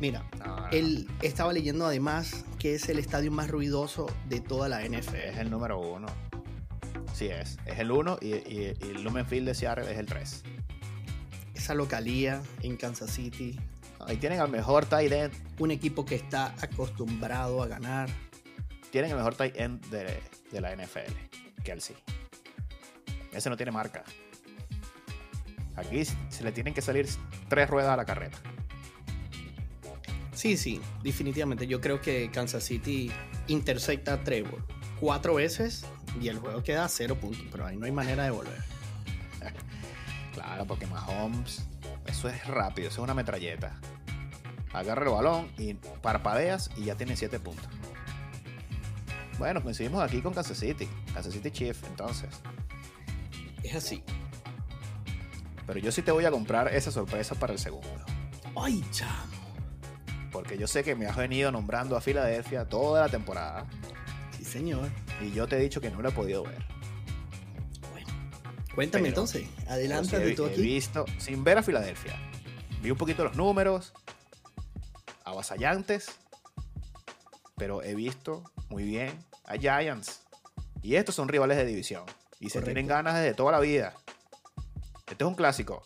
mira, 0.00 0.28
No, 0.38 0.46
no, 0.46 0.60
no. 0.60 0.68
Él 0.70 1.08
estaba 1.22 1.52
leyendo 1.52 1.86
además 1.86 2.44
que 2.66 2.74
es 2.74 2.88
el 2.88 2.98
estadio 2.98 3.30
más 3.30 3.48
ruidoso 3.48 4.06
de 4.28 4.40
toda 4.40 4.68
la 4.68 4.82
NFL. 4.82 5.14
Es 5.14 5.38
el 5.38 5.50
número 5.50 5.78
uno. 5.78 6.08
Sí 7.14 7.26
es. 7.28 7.58
Es 7.64 7.78
el 7.78 7.92
uno 7.92 8.18
y, 8.20 8.34
y, 8.34 8.76
y 8.80 8.92
Lumen 9.04 9.24
Field 9.24 9.46
de 9.46 9.54
Seattle 9.54 9.88
es 9.88 9.96
el 9.96 10.06
3. 10.06 10.42
Esa 11.54 11.74
localía 11.74 12.42
en 12.62 12.76
Kansas 12.76 13.12
City. 13.12 13.56
Ahí 14.00 14.16
tienen 14.16 14.40
al 14.40 14.48
mejor 14.48 14.84
tight 14.84 15.12
end. 15.12 15.32
Un 15.60 15.70
equipo 15.70 16.04
que 16.04 16.16
está 16.16 16.56
acostumbrado 16.60 17.62
a 17.62 17.68
ganar. 17.68 18.08
Tienen 18.90 19.12
el 19.12 19.16
mejor 19.16 19.36
tight 19.36 19.54
end 19.54 19.80
de, 19.90 20.20
de 20.50 20.60
la 20.60 20.74
NFL. 20.74 21.12
Kelsey. 21.62 21.94
Ese 23.30 23.48
no 23.48 23.56
tiene 23.56 23.70
marca. 23.70 24.02
Aquí 25.76 26.04
se 26.04 26.42
le 26.42 26.50
tienen 26.50 26.74
que 26.74 26.82
salir 26.82 27.06
tres 27.48 27.70
ruedas 27.70 27.92
a 27.92 27.96
la 27.96 28.04
carreta. 28.04 28.38
Sí, 30.36 30.58
sí, 30.58 30.82
definitivamente. 31.02 31.66
Yo 31.66 31.80
creo 31.80 32.02
que 32.02 32.30
Kansas 32.30 32.62
City 32.62 33.10
intersecta 33.48 34.12
a 34.12 34.22
Trevor 34.22 34.62
cuatro 35.00 35.34
veces 35.34 35.86
y 36.20 36.28
el 36.28 36.38
juego 36.38 36.62
queda 36.62 36.84
a 36.84 36.88
cero 36.88 37.16
puntos, 37.18 37.46
pero 37.50 37.64
ahí 37.66 37.76
no 37.76 37.86
hay 37.86 37.92
manera 37.92 38.24
de 38.24 38.30
volver. 38.30 38.62
Claro, 40.34 40.66
porque 40.66 40.86
Mahomes, 40.86 41.66
eso 42.06 42.28
es 42.28 42.46
rápido, 42.46 42.88
eso 42.88 43.00
es 43.00 43.04
una 43.04 43.14
metralleta. 43.14 43.80
Agarra 44.74 45.06
el 45.06 45.10
balón 45.10 45.50
y 45.56 45.72
parpadeas 45.72 46.70
y 46.76 46.84
ya 46.84 46.94
tiene 46.94 47.16
siete 47.16 47.40
puntos. 47.40 47.66
Bueno, 49.38 49.62
coincidimos 49.62 50.02
aquí 50.02 50.20
con 50.20 50.34
Kansas 50.34 50.58
City, 50.58 50.86
Kansas 51.14 51.32
City 51.32 51.50
Chief, 51.50 51.82
entonces. 51.84 52.28
Es 53.62 53.74
así. 53.74 54.02
Pero 55.66 55.80
yo 55.80 55.90
sí 55.90 56.02
te 56.02 56.12
voy 56.12 56.26
a 56.26 56.30
comprar 56.30 56.68
esa 56.74 56.90
sorpresa 56.90 57.34
para 57.34 57.54
el 57.54 57.58
segundo. 57.58 58.04
Ay, 58.54 58.84
chamo. 58.92 59.25
Porque 60.46 60.58
yo 60.58 60.68
sé 60.68 60.84
que 60.84 60.94
me 60.94 61.06
has 61.06 61.16
venido 61.16 61.50
nombrando 61.50 61.96
a 61.96 62.00
Filadelfia 62.00 62.68
toda 62.68 63.00
la 63.02 63.08
temporada. 63.08 63.66
Sí, 64.36 64.44
señor. 64.44 64.88
Y 65.20 65.32
yo 65.32 65.48
te 65.48 65.56
he 65.56 65.58
dicho 65.60 65.80
que 65.80 65.90
no 65.90 66.00
lo 66.00 66.10
he 66.10 66.12
podido 66.12 66.44
ver. 66.44 66.64
Bueno, 67.90 68.06
cuéntame 68.72 69.02
Pero- 69.02 69.08
entonces. 69.08 69.48
Adelante 69.66 70.20
de 70.20 70.30
he, 70.30 70.34
tú 70.36 70.46
he 70.46 70.50
aquí. 70.52 70.62
visto, 70.62 71.04
sin 71.18 71.42
ver 71.42 71.58
a 71.58 71.64
Filadelfia, 71.64 72.14
vi 72.80 72.92
un 72.92 72.96
poquito 72.96 73.24
los 73.24 73.34
números, 73.34 73.92
avasallantes, 75.24 76.12
pero 77.56 77.82
he 77.82 77.96
visto 77.96 78.44
muy 78.68 78.84
bien 78.84 79.18
a 79.46 79.56
Giants. 79.56 80.20
Y 80.80 80.94
estos 80.94 81.16
son 81.16 81.26
rivales 81.26 81.56
de 81.56 81.64
división. 81.64 82.04
Y 82.38 82.50
se 82.50 82.62
tienen 82.62 82.86
ganas 82.86 83.14
desde 83.16 83.34
toda 83.34 83.50
la 83.50 83.58
vida. 83.58 83.94
Este 85.10 85.24
es 85.24 85.28
un 85.28 85.34
clásico. 85.34 85.82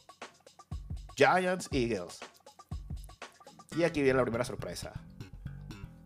Giants 1.16 1.70
Eagles. 1.72 2.18
Y 3.76 3.84
aquí 3.84 4.02
viene 4.02 4.16
la 4.16 4.24
primera 4.24 4.44
sorpresa. 4.44 4.92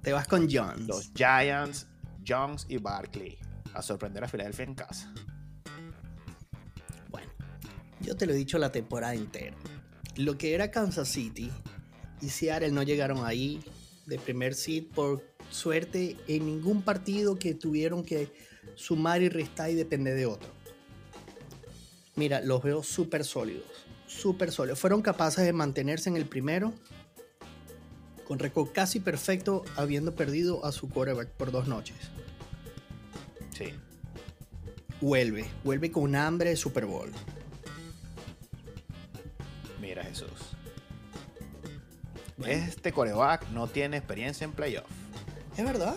Te 0.03 0.13
vas 0.13 0.29
con 0.29 0.49
Jones. 0.51 0.87
Los 0.87 1.11
Giants, 1.15 1.87
Jones 2.27 2.67
y 2.69 2.77
Barkley. 2.77 3.39
A 3.73 3.81
sorprender 3.81 4.23
a 4.23 4.29
Filadelfia 4.29 4.65
en 4.65 4.75
casa. 4.75 5.13
Bueno, 7.09 7.33
yo 8.01 8.15
te 8.17 8.27
lo 8.27 8.35
he 8.35 8.37
dicho 8.37 8.59
la 8.59 8.71
temporada 8.71 9.15
entera. 9.15 9.57
Lo 10.17 10.37
que 10.37 10.55
era 10.55 10.71
Kansas 10.71 11.09
City 11.09 11.51
y 12.21 12.29
Seattle 12.29 12.71
no 12.71 12.83
llegaron 12.83 13.25
ahí 13.25 13.65
de 14.05 14.19
primer 14.19 14.55
seed 14.55 14.85
por 14.95 15.25
suerte 15.49 16.19
en 16.29 16.45
ningún 16.45 16.83
partido 16.83 17.39
que 17.39 17.55
tuvieron 17.55 18.05
que 18.05 18.31
sumar 18.75 19.23
y 19.23 19.31
restar 19.31 19.71
y 19.71 19.75
depender 19.75 20.15
de 20.17 20.27
otro. 20.27 20.51
Mira, 22.15 22.43
los 22.43 22.63
veo 22.63 22.83
súper 22.83 23.25
sólidos, 23.25 23.87
súper 24.07 24.53
sólidos. 24.53 24.79
Fueron 24.79 25.01
capaces 25.01 25.47
de 25.47 25.55
mantenerse 25.55 26.11
en 26.11 26.17
el 26.17 26.27
primero 26.27 26.75
con 28.25 28.39
récord 28.39 28.71
casi 28.73 29.01
perfecto 29.01 29.65
habiendo 29.77 30.15
perdido 30.15 30.65
a 30.65 30.73
su 30.73 30.89
quarterback 30.89 31.29
por 31.31 31.51
dos 31.51 31.69
noches. 31.69 31.97
Sí. 33.57 33.73
Vuelve, 35.01 35.45
vuelve 35.65 35.91
con 35.93 36.15
hambre 36.17 36.51
de 36.51 36.57
Super 36.57 36.87
Bowl. 36.87 37.13
Mira 39.81 40.03
Jesús. 40.05 40.31
Bueno. 42.37 42.53
Este 42.55 42.93
coreback 42.93 43.49
no 43.51 43.69
tiene 43.69 43.97
experiencia 43.99 44.45
en 44.45 44.53
playoff. 44.53 44.87
¿Es 45.57 45.65
verdad? 45.65 45.97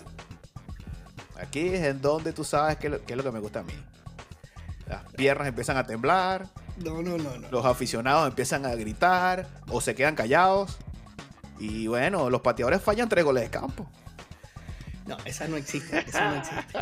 Aquí 1.40 1.68
es 1.70 1.84
en 1.86 2.02
donde 2.02 2.34
tú 2.34 2.44
sabes 2.44 2.78
qué, 2.78 2.88
es 2.88 2.94
lo- 2.94 3.06
qué 3.06 3.14
es 3.14 3.18
lo 3.18 3.24
que 3.24 3.32
me 3.32 3.40
gusta 3.40 3.60
a 3.62 3.64
mí. 3.64 3.74
Las 4.88 5.04
piernas 5.14 5.48
empiezan 5.48 5.78
a 5.78 5.86
temblar, 5.86 6.48
No, 6.78 7.02
no, 7.02 7.18
no, 7.18 7.38
no. 7.38 7.50
los 7.50 7.66
aficionados 7.66 8.28
empiezan 8.30 8.66
a 8.66 8.76
gritar 8.76 9.48
o 9.70 9.82
se 9.82 9.96
quedan 9.96 10.16
callados. 10.16 10.78
Y 11.60 11.88
bueno, 11.88 12.30
los 12.30 12.42
pateadores 12.42 12.82
fallan 12.82 13.10
tres 13.10 13.24
goles 13.24 13.44
de 13.44 13.50
campo. 13.50 13.90
No, 15.08 15.18
esa 15.26 15.48
no 15.48 15.56
existe, 15.56 16.00
esa 16.08 16.32
no 16.32 16.38
existe. 16.38 16.80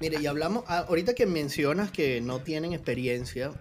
Mire, 0.00 0.20
y 0.20 0.26
hablamos, 0.26 0.64
ah, 0.66 0.86
ahorita 0.88 1.14
que 1.14 1.26
mencionas 1.26 1.90
que 1.90 2.20
no 2.20 2.40
tienen 2.40 2.72
experiencia, 2.72 3.52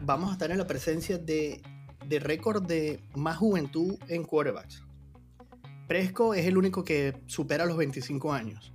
vamos 0.00 0.30
a 0.30 0.32
estar 0.32 0.50
en 0.50 0.58
la 0.58 0.66
presencia 0.66 1.18
de, 1.18 1.60
de 2.06 2.18
récord 2.18 2.62
de 2.62 3.00
más 3.14 3.36
juventud 3.36 3.98
en 4.08 4.24
quarterbacks. 4.24 4.82
Presco 5.86 6.32
es 6.32 6.46
el 6.46 6.56
único 6.56 6.84
que 6.84 7.20
supera 7.26 7.66
los 7.66 7.76
25 7.76 8.32
años. 8.32 8.72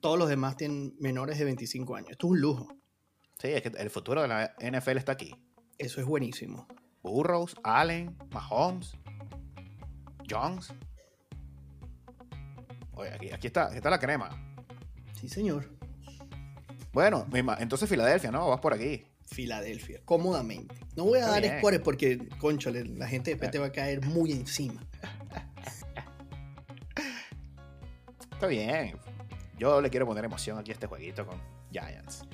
Todos 0.00 0.18
los 0.18 0.28
demás 0.28 0.56
tienen 0.56 0.94
menores 0.98 1.38
de 1.38 1.44
25 1.46 1.96
años. 1.96 2.10
Esto 2.10 2.26
es 2.26 2.30
un 2.32 2.40
lujo. 2.40 2.68
Sí, 3.38 3.48
es 3.48 3.62
que 3.62 3.68
el 3.68 3.88
futuro 3.88 4.20
de 4.20 4.28
la 4.28 4.54
NFL 4.60 4.98
está 4.98 5.12
aquí. 5.12 5.34
Eso 5.78 6.00
es 6.00 6.06
buenísimo. 6.06 6.68
Burrows, 7.02 7.56
Allen, 7.62 8.14
Mahomes, 8.30 8.92
Jones. 10.30 10.72
Oye, 12.92 13.12
aquí, 13.14 13.32
aquí 13.32 13.46
está, 13.48 13.66
aquí 13.66 13.76
está 13.76 13.90
la 13.90 13.98
crema. 13.98 14.30
Sí, 15.18 15.28
señor. 15.28 15.68
Bueno, 16.92 17.26
entonces 17.58 17.88
Filadelfia, 17.88 18.30
¿no? 18.30 18.48
Vas 18.48 18.60
por 18.60 18.74
aquí. 18.74 19.04
Filadelfia, 19.26 20.00
cómodamente. 20.04 20.74
No 20.96 21.04
voy 21.04 21.18
a 21.18 21.20
Está 21.20 21.32
dar 21.32 21.42
bien. 21.42 21.58
scores 21.58 21.80
porque, 21.80 22.28
conchole, 22.38 22.84
la 22.84 23.06
gente 23.06 23.30
después 23.30 23.50
te 23.50 23.58
va 23.58 23.66
a 23.66 23.72
caer 23.72 24.04
muy 24.04 24.32
encima. 24.32 24.84
Está 28.32 28.46
bien. 28.46 28.98
Yo 29.56 29.80
le 29.80 29.90
quiero 29.90 30.06
poner 30.06 30.24
emoción 30.24 30.58
aquí 30.58 30.70
a 30.70 30.74
este 30.74 30.86
jueguito 30.86 31.26
con 31.26 31.40
Giants. 31.70 32.24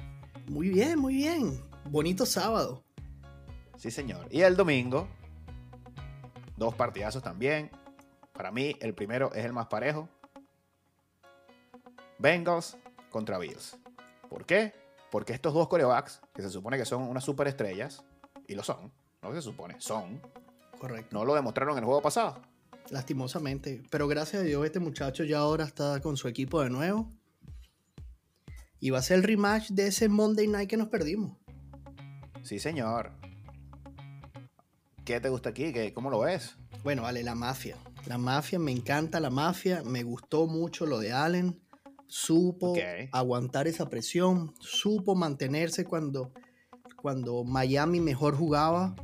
Muy 0.49 0.71
bien, 0.71 0.99
muy 0.99 1.17
bien. 1.17 1.61
Bonito 1.91 2.25
sábado. 2.25 2.83
Sí, 3.77 3.91
señor. 3.91 4.27
Y 4.31 4.41
el 4.41 4.57
domingo, 4.57 5.09
dos 6.57 6.75
partidazos 6.75 7.23
también. 7.23 7.71
Para 8.37 8.51
mí, 8.53 8.77
el 8.81 8.95
primero 8.95 9.33
es 9.33 9.45
el 9.45 9.53
más 9.55 9.67
parejo. 9.67 10.09
Bengals 12.19 12.77
contra 13.11 13.39
Bills. 13.39 13.79
¿Por 14.29 14.45
qué? 14.45 14.75
Porque 15.11 15.33
estos 15.33 15.55
dos 15.55 15.69
corebacks, 15.69 16.21
que 16.35 16.43
se 16.43 16.51
supone 16.51 16.77
que 16.77 16.85
son 16.85 17.03
unas 17.03 17.25
superestrellas, 17.25 18.05
y 18.47 18.55
lo 18.55 18.63
son, 18.63 18.93
no 19.23 19.33
se 19.33 19.41
supone, 19.41 19.81
son, 19.81 20.21
Correcto. 20.79 21.17
no 21.17 21.25
lo 21.25 21.35
demostraron 21.35 21.73
en 21.73 21.79
el 21.79 21.85
juego 21.87 22.03
pasado. 22.03 22.43
Lastimosamente. 22.91 23.83
Pero 23.91 24.07
gracias 24.07 24.43
a 24.43 24.45
Dios 24.45 24.65
este 24.65 24.81
muchacho 24.81 25.25
ya 25.25 25.39
ahora 25.39 25.65
está 25.65 26.01
con 26.01 26.17
su 26.17 26.29
equipo 26.29 26.63
de 26.63 26.71
nuevo. 26.71 27.09
Y 28.79 28.91
va 28.91 28.99
a 28.99 29.03
ser 29.03 29.17
el 29.19 29.23
rematch 29.25 29.71
de 29.71 29.89
ese 29.89 30.09
Monday 30.09 30.47
Night 30.47 30.69
que 30.69 30.77
nos 30.77 30.89
perdimos. 30.89 31.37
Sí, 32.43 32.59
señor. 32.59 33.13
¿Qué 35.05 35.21
te 35.21 35.29
gusta 35.31 35.49
aquí? 35.49 35.73
¿Qué, 35.73 35.93
¿Cómo 35.95 36.11
lo 36.11 36.21
ves? 36.21 36.57
Bueno, 36.85 37.03
vale, 37.03 37.23
la 37.23 37.35
mafia. 37.35 37.77
La 38.07 38.19
mafia, 38.19 38.59
me 38.59 38.71
encanta 38.71 39.19
la 39.19 39.31
mafia. 39.31 39.83
Me 39.85 40.03
gustó 40.05 40.47
mucho 40.47 40.87
lo 40.87 41.01
de 41.01 41.13
Allen. 41.13 41.61
Supo 42.07 42.75
aguantar 43.11 43.67
esa 43.67 43.89
presión. 43.91 44.55
Supo 44.61 45.17
mantenerse 45.17 45.85
cuando, 45.85 46.33
cuando 46.97 47.43
Miami 47.43 48.01
mejor 48.01 48.37
jugaba. 48.37 48.95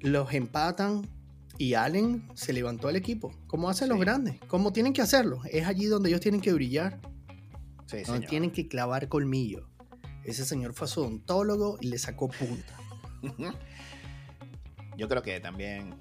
Los 0.00 0.34
empatan 0.34 1.08
y 1.56 1.74
Allen 1.74 2.28
se 2.34 2.52
levantó 2.52 2.88
al 2.88 2.96
equipo. 2.96 3.32
Como 3.46 3.70
hacen 3.70 3.88
los 3.88 3.98
grandes. 3.98 4.38
Como 4.46 4.72
tienen 4.72 4.92
que 4.92 5.00
hacerlo. 5.00 5.40
Es 5.50 5.66
allí 5.66 5.86
donde 5.86 6.10
ellos 6.10 6.20
tienen 6.20 6.42
que 6.42 6.52
brillar. 6.52 7.00
Sí, 7.86 7.98
donde 7.98 8.04
señor. 8.04 8.30
tienen 8.30 8.50
que 8.50 8.68
clavar 8.68 9.08
colmillo. 9.08 9.68
Ese 10.24 10.44
señor 10.44 10.74
fue 10.74 10.84
a 10.84 10.88
su 10.88 11.00
odontólogo 11.00 11.78
y 11.80 11.88
le 11.88 11.98
sacó 11.98 12.28
punta. 12.28 12.76
Yo 14.98 15.08
creo 15.08 15.22
que 15.22 15.40
también 15.40 15.94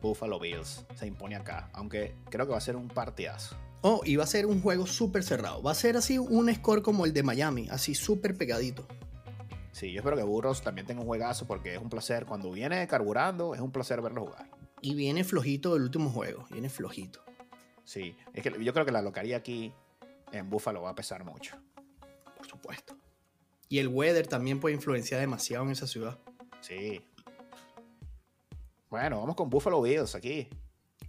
Buffalo 0.00 0.38
Bills 0.38 0.84
se 0.94 1.06
impone 1.06 1.36
acá, 1.36 1.70
aunque 1.72 2.14
creo 2.30 2.46
que 2.46 2.52
va 2.52 2.58
a 2.58 2.62
ser 2.62 2.76
un 2.76 2.88
partidazo. 2.88 3.56
Oh, 3.82 4.02
y 4.04 4.16
va 4.16 4.24
a 4.24 4.26
ser 4.26 4.46
un 4.46 4.60
juego 4.60 4.86
súper 4.86 5.22
cerrado. 5.22 5.62
Va 5.62 5.70
a 5.70 5.74
ser 5.74 5.96
así 5.96 6.18
un 6.18 6.52
score 6.54 6.82
como 6.82 7.06
el 7.06 7.12
de 7.12 7.22
Miami, 7.22 7.68
así 7.70 7.94
súper 7.94 8.36
pegadito. 8.36 8.86
Sí, 9.72 9.92
yo 9.92 10.00
espero 10.00 10.16
que 10.16 10.22
Burros 10.22 10.62
también 10.62 10.86
tenga 10.86 11.00
un 11.00 11.06
juegazo 11.06 11.46
porque 11.46 11.74
es 11.74 11.80
un 11.80 11.88
placer, 11.88 12.26
cuando 12.26 12.50
viene 12.50 12.86
carburando, 12.86 13.54
es 13.54 13.60
un 13.60 13.70
placer 13.70 14.02
verlo 14.02 14.26
jugar. 14.26 14.50
Y 14.82 14.94
viene 14.94 15.24
flojito 15.24 15.76
el 15.76 15.82
último 15.82 16.10
juego, 16.10 16.44
viene 16.50 16.68
flojito. 16.68 17.24
Sí, 17.84 18.14
es 18.34 18.42
que 18.42 18.62
yo 18.62 18.72
creo 18.72 18.84
que 18.84 18.92
la 18.92 19.02
localía 19.02 19.38
aquí 19.38 19.72
en 20.32 20.50
Buffalo 20.50 20.82
va 20.82 20.90
a 20.90 20.94
pesar 20.94 21.24
mucho. 21.24 21.56
Por 22.36 22.46
supuesto. 22.46 22.96
Y 23.68 23.78
el 23.78 23.88
weather 23.88 24.26
también 24.26 24.60
puede 24.60 24.74
influenciar 24.74 25.20
demasiado 25.20 25.64
en 25.64 25.70
esa 25.70 25.86
ciudad. 25.86 26.18
Sí. 26.60 27.00
Bueno, 28.90 29.20
vamos 29.20 29.36
con 29.36 29.48
Buffalo 29.48 29.80
Bills 29.80 30.16
aquí. 30.16 30.48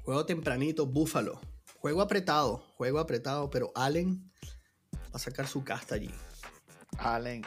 Juego 0.04 0.24
tempranito, 0.24 0.86
Buffalo. 0.86 1.42
Juego 1.80 2.02
apretado, 2.02 2.64
juego 2.78 3.00
apretado, 3.00 3.50
pero 3.50 3.72
Allen 3.74 4.32
va 4.94 5.14
a 5.14 5.20
sacar 5.20 5.48
su 5.48 5.64
casta 5.64 5.96
allí. 5.96 6.12
Allen 7.00 7.42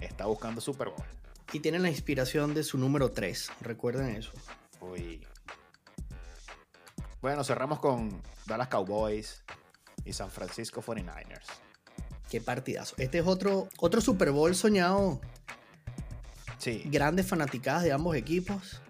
está 0.00 0.26
buscando 0.26 0.60
Super 0.60 0.88
Bowl. 0.88 1.06
Y 1.52 1.60
tiene 1.60 1.78
la 1.78 1.88
inspiración 1.88 2.52
de 2.52 2.64
su 2.64 2.78
número 2.78 3.12
3, 3.12 3.52
recuerden 3.60 4.16
eso. 4.16 4.32
Uy. 4.80 5.24
Bueno, 7.22 7.44
cerramos 7.44 7.78
con 7.78 8.20
Dallas 8.44 8.66
Cowboys 8.66 9.44
y 10.04 10.12
San 10.12 10.32
Francisco 10.32 10.82
49ers. 10.82 11.46
Qué 12.28 12.40
partidazo. 12.40 12.96
Este 12.98 13.20
es 13.20 13.26
otro, 13.26 13.68
otro 13.78 14.00
Super 14.00 14.32
Bowl 14.32 14.52
soñado. 14.56 15.20
Sí. 16.58 16.82
Grandes 16.86 17.28
fanaticadas 17.28 17.84
de 17.84 17.92
ambos 17.92 18.16
equipos. 18.16 18.80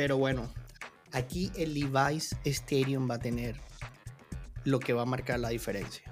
Pero 0.00 0.16
bueno, 0.16 0.50
aquí 1.12 1.52
el 1.56 1.74
Levi's 1.74 2.34
Stadium 2.42 3.06
va 3.06 3.16
a 3.16 3.18
tener 3.18 3.60
lo 4.64 4.80
que 4.80 4.94
va 4.94 5.02
a 5.02 5.04
marcar 5.04 5.38
la 5.38 5.50
diferencia. 5.50 6.10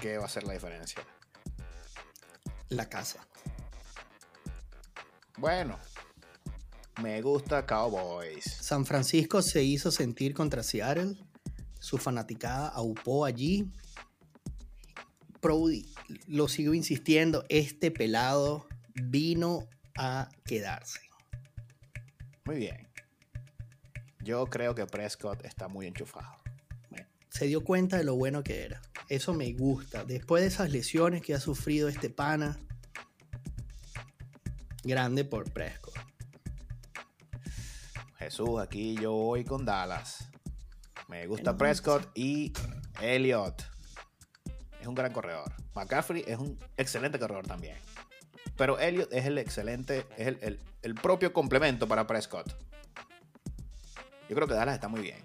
¿Qué 0.00 0.16
va 0.16 0.26
a 0.26 0.28
ser 0.28 0.44
la 0.44 0.52
diferencia? 0.52 1.02
La 2.68 2.88
casa. 2.88 3.26
Bueno, 5.38 5.76
me 7.02 7.20
gusta 7.20 7.66
Cowboys. 7.66 8.44
San 8.44 8.86
Francisco 8.86 9.42
se 9.42 9.64
hizo 9.64 9.90
sentir 9.90 10.34
contra 10.34 10.62
Seattle. 10.62 11.16
Su 11.80 11.98
fanaticada 11.98 12.68
aupó 12.68 13.24
allí. 13.24 13.72
Brody, 15.42 15.92
lo 16.28 16.46
sigo 16.46 16.74
insistiendo, 16.74 17.44
este 17.48 17.90
pelado 17.90 18.68
vino 18.94 19.68
a 19.98 20.28
quedarse. 20.44 21.00
Muy 22.44 22.56
bien. 22.56 22.88
Yo 24.20 24.46
creo 24.46 24.74
que 24.74 24.86
Prescott 24.86 25.44
está 25.44 25.68
muy 25.68 25.86
enchufado. 25.86 26.36
Bueno, 26.90 27.06
se 27.30 27.46
dio 27.46 27.64
cuenta 27.64 27.96
de 27.96 28.04
lo 28.04 28.16
bueno 28.16 28.42
que 28.42 28.64
era. 28.64 28.82
Eso 29.08 29.34
me 29.34 29.52
gusta. 29.52 30.04
Después 30.04 30.42
de 30.42 30.48
esas 30.48 30.70
lesiones 30.70 31.22
que 31.22 31.34
ha 31.34 31.40
sufrido 31.40 31.88
este 31.88 32.10
pana, 32.10 32.58
grande 34.82 35.24
por 35.24 35.50
Prescott. 35.52 35.94
Jesús, 38.18 38.60
aquí 38.60 38.94
yo 38.96 39.12
voy 39.12 39.44
con 39.44 39.64
Dallas. 39.64 40.30
Me 41.08 41.26
gusta 41.26 41.56
Prescott 41.56 42.10
y 42.14 42.52
Elliott. 43.00 43.62
Es 44.80 44.86
un 44.86 44.94
gran 44.94 45.12
corredor. 45.12 45.52
McCaffrey 45.74 46.24
es 46.26 46.38
un 46.38 46.58
excelente 46.76 47.18
corredor 47.18 47.46
también. 47.46 47.76
Pero 48.56 48.78
Elliott 48.78 49.12
es 49.12 49.26
el 49.26 49.38
excelente, 49.38 50.06
es 50.16 50.26
el, 50.28 50.38
el- 50.42 50.60
el 50.82 50.94
propio 50.94 51.32
complemento 51.32 51.88
para 51.88 52.06
Prescott. 52.06 52.54
Yo 54.28 54.34
creo 54.36 54.46
que 54.46 54.54
Dallas 54.54 54.74
está 54.74 54.88
muy 54.88 55.00
bien. 55.00 55.18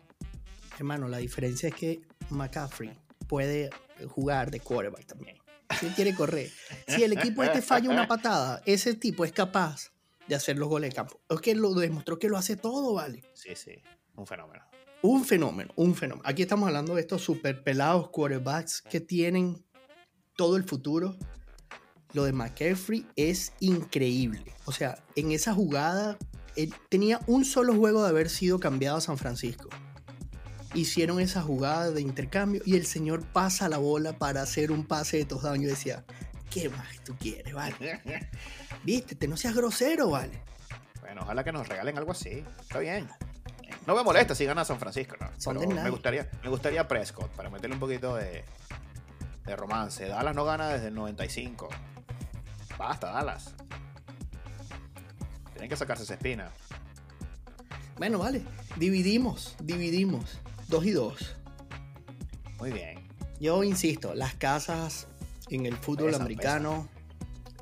Hermano, 0.78 1.08
la 1.08 1.18
diferencia 1.18 1.70
es 1.70 1.76
que 1.76 2.02
McCaffrey 2.30 2.98
puede 3.28 3.70
jugar 4.08 4.50
de 4.52 4.60
quarterback 4.60 5.06
también. 5.06 5.38
Si 5.80 5.86
él 5.88 5.94
quiere 5.94 6.16
correr. 6.16 6.50
Si 6.88 7.04
el 7.04 7.14
equipo 7.14 7.44
este 7.44 7.62
falla 7.62 7.90
una 7.90 8.08
patada, 8.08 8.62
ese 8.66 8.94
tipo 8.96 9.24
es 9.26 9.32
capaz 9.32 9.92
de 10.28 10.36
hacer 10.36 10.58
los 10.58 10.68
goles 10.70 10.90
de 10.92 10.96
campo. 10.96 11.20
Es 11.30 11.42
que 11.42 11.56
lo 11.56 11.74
demostró 11.74 12.18
que 12.18 12.30
lo 12.30 12.38
hace 12.38 12.56
todo, 12.56 12.94
¿vale? 12.94 13.24
Sí, 13.34 13.56
sí. 13.56 13.82
Un 14.16 14.26
fenómeno. 14.26 14.64
Un 15.02 15.24
fenómeno, 15.26 15.72
un 15.76 15.96
fenómeno. 15.96 16.28
Aquí 16.28 16.42
estamos 16.42 16.68
hablando 16.68 16.96
de 16.96 17.02
estos 17.02 17.22
super 17.22 17.64
pelados 17.64 18.10
quarterbacks 18.10 18.82
que 18.82 19.00
tienen 19.00 19.64
todo 20.36 20.56
el 20.58 20.64
futuro. 20.64 21.18
Lo 22.14 22.24
de 22.24 22.34
McCaffrey 22.34 23.06
es 23.16 23.54
increíble. 23.60 24.54
O 24.66 24.72
sea, 24.72 25.04
en 25.16 25.32
esa 25.32 25.54
jugada, 25.54 26.18
él 26.56 26.74
tenía 26.90 27.20
un 27.28 27.46
solo 27.46 27.76
juego 27.76 28.04
de 28.04 28.10
haber 28.10 28.30
sido 28.30 28.60
cambiado 28.60 28.98
a 28.98 29.02
San 29.02 29.18
Francisco. 29.18 29.70
Hicieron 30.74 31.20
esa 31.20 31.42
jugada 31.42 31.92
de 31.92 32.02
intercambio 32.02 32.62
y 32.66 32.76
el 32.76 32.86
señor 32.86 33.24
pasa 33.26 33.70
la 33.70 33.78
bola 33.78 34.14
para 34.14 34.42
hacer 34.42 34.72
un 34.72 34.86
pase 34.86 35.18
de 35.18 35.26
touchdown. 35.26 35.62
Yo 35.62 35.70
decía, 35.70 36.04
¿qué 36.50 36.70
más 36.70 37.04
tú 37.04 37.16
quieres, 37.20 37.54
vale? 37.54 38.02
Vístete, 38.84 39.28
no 39.28 39.38
seas 39.38 39.56
grosero, 39.56 40.10
vale. 40.12 40.42
Bueno, 41.02 41.22
ojalá 41.24 41.44
que 41.44 41.52
nos 41.52 41.68
regalen 41.68 41.98
algo 41.98 42.12
así. 42.12 42.44
Está 42.62 42.80
bien. 42.80 43.08
No 43.86 43.96
me 43.96 44.04
molesta 44.04 44.36
si 44.36 44.46
gana 44.46 44.66
San 44.66 44.80
Francisco, 44.80 45.16
¿no? 45.20 45.30
Son 45.38 45.58
Pero 45.58 45.70
de 45.70 45.84
me 45.84 45.90
gustaría, 45.90 46.30
me 46.44 46.50
gustaría 46.50 46.88
Prescott 46.88 47.30
para 47.32 47.50
meterle 47.50 47.76
un 47.76 47.80
poquito 47.80 48.16
de, 48.16 48.44
de 49.46 49.56
romance. 49.56 50.08
Dallas 50.08 50.36
no 50.36 50.46
gana 50.46 50.70
desde 50.70 50.88
el 50.88 50.96
95. 50.96 51.70
Basta, 52.80 53.12
Dallas. 53.12 53.54
Tienen 55.52 55.70
que 55.70 55.76
sacarse 55.76 56.04
esa 56.04 56.14
espina. 56.14 56.50
Bueno, 57.98 58.20
vale. 58.20 58.42
Dividimos, 58.78 59.58
dividimos. 59.62 60.40
Dos 60.70 60.86
y 60.86 60.92
dos. 60.92 61.36
Muy 62.58 62.72
bien. 62.72 63.06
Yo 63.42 63.64
insisto, 63.66 64.16
las 64.16 64.34
casas 64.36 65.08
en 65.50 65.66
el 65.66 65.76
fútbol 65.76 66.16
americano 66.16 66.88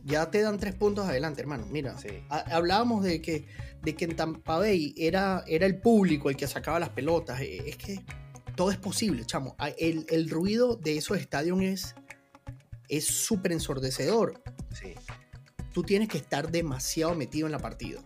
ya 0.05 0.29
te 0.29 0.41
dan 0.41 0.59
tres 0.59 0.75
puntos 0.75 1.07
adelante, 1.07 1.41
hermano. 1.41 1.65
Mira, 1.71 1.97
Sí. 1.97 2.09
hablábamos 2.29 3.03
de 3.03 3.19
que, 3.21 3.47
de 3.81 3.95
que 3.95 4.05
en 4.05 4.15
Tampa 4.15 4.57
Bay 4.59 4.93
era, 4.97 5.43
era 5.47 5.65
el 5.65 5.79
público 5.81 6.29
el 6.29 6.37
que 6.37 6.47
sacaba 6.47 6.79
las 6.79 6.89
pelotas. 6.89 7.41
Eh, 7.41 7.63
Es 7.67 7.77
que 7.77 8.05
todo 8.55 8.69
es 8.69 8.77
posible, 8.77 9.25
chamo. 9.25 9.55
Ah, 9.57 9.69
El, 9.79 10.05
el 10.09 10.29
ruido 10.29 10.75
de 10.75 10.97
esos 10.97 11.17
estadios 11.17 11.59
es 11.61 11.95
es 12.89 13.05
súper 13.05 13.51
ensordecedor. 13.51 14.41
Sí. 14.73 14.93
Tú 15.77 15.83
tienes 15.83 16.09
que 16.09 16.17
estar 16.17 16.49
demasiado 16.49 17.13
metido 17.13 17.45
en 17.45 17.51
la 17.51 17.59
partida. 17.59 17.99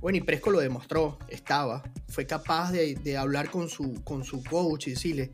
Bueno, 0.00 0.18
y 0.18 0.20
Presco 0.20 0.50
lo 0.50 0.58
demostró, 0.58 1.16
estaba, 1.28 1.80
fue 2.08 2.26
capaz 2.26 2.72
de, 2.72 2.96
de 2.96 3.16
hablar 3.16 3.50
con 3.52 3.68
su, 3.68 4.02
con 4.02 4.24
su 4.24 4.42
coach 4.42 4.88
y 4.88 4.90
decirle, 4.90 5.30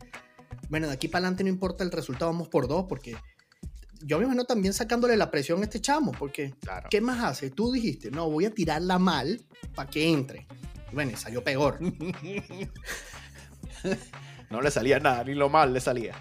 bueno, 0.69 0.85
de 0.85 0.93
aquí 0.93 1.07
para 1.07 1.25
adelante 1.25 1.43
no 1.43 1.49
importa 1.49 1.83
el 1.83 1.91
resultado, 1.91 2.31
vamos 2.31 2.49
por 2.49 2.67
dos, 2.67 2.85
porque 2.87 3.15
yo 4.03 4.19
me 4.19 4.25
imagino 4.25 4.45
también 4.45 4.75
sacándole 4.75 5.17
la 5.17 5.31
presión 5.31 5.61
a 5.61 5.63
este 5.63 5.81
chamo, 5.81 6.11
porque 6.11 6.53
Claro. 6.59 6.87
¿qué 6.91 7.01
más 7.01 7.23
hace? 7.23 7.49
Tú 7.49 7.71
dijiste, 7.71 8.11
no, 8.11 8.29
voy 8.29 8.45
a 8.45 8.53
tirarla 8.53 8.99
mal 8.99 9.43
para 9.73 9.89
que 9.89 10.07
entre. 10.07 10.45
Bueno, 10.93 11.13
y 11.13 11.15
salió 11.15 11.43
peor. 11.43 11.79
No 14.51 14.61
le 14.61 14.69
salía 14.69 14.99
nada, 14.99 15.23
ni 15.23 15.33
lo 15.33 15.47
mal 15.47 15.73
le 15.73 15.79
salía. 15.79 16.13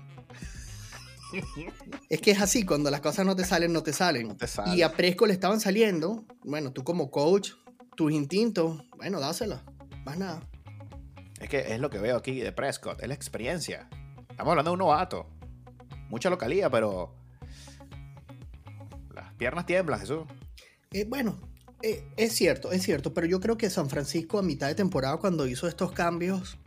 Es 2.08 2.20
que 2.20 2.30
es 2.30 2.40
así, 2.40 2.64
cuando 2.64 2.90
las 2.90 3.00
cosas 3.00 3.26
no 3.26 3.36
te 3.36 3.44
salen, 3.44 3.72
no 3.72 3.82
te 3.82 3.92
salen. 3.92 4.28
No 4.28 4.36
te 4.36 4.46
sale. 4.46 4.76
Y 4.76 4.82
a 4.82 4.92
Presco 4.92 5.26
le 5.26 5.32
estaban 5.32 5.60
saliendo, 5.60 6.24
bueno, 6.44 6.72
tú 6.72 6.84
como 6.84 7.10
coach, 7.10 7.52
tus 7.96 8.12
instintos, 8.12 8.82
bueno, 8.96 9.20
dásela, 9.20 9.64
más 10.04 10.18
nada. 10.18 10.42
Es 11.40 11.48
que 11.48 11.72
es 11.72 11.80
lo 11.80 11.90
que 11.90 11.98
veo 11.98 12.16
aquí 12.16 12.40
de 12.40 12.52
Prescott, 12.52 13.02
es 13.02 13.08
la 13.08 13.14
experiencia. 13.14 13.88
Estamos 14.28 14.50
hablando 14.52 14.70
de 14.70 14.74
un 14.74 14.78
novato. 14.78 15.26
Mucha 16.08 16.30
localía, 16.30 16.70
pero. 16.70 17.14
Las 19.14 19.32
piernas 19.34 19.66
tiemblan, 19.66 20.00
Jesús. 20.00 20.24
Eh, 20.92 21.04
bueno, 21.08 21.40
eh, 21.82 22.04
es 22.16 22.34
cierto, 22.34 22.72
es 22.72 22.82
cierto, 22.82 23.14
pero 23.14 23.26
yo 23.26 23.40
creo 23.40 23.56
que 23.56 23.70
San 23.70 23.88
Francisco 23.88 24.38
a 24.38 24.42
mitad 24.42 24.66
de 24.66 24.74
temporada 24.74 25.16
cuando 25.16 25.46
hizo 25.46 25.66
estos 25.66 25.92
cambios, 25.92 26.58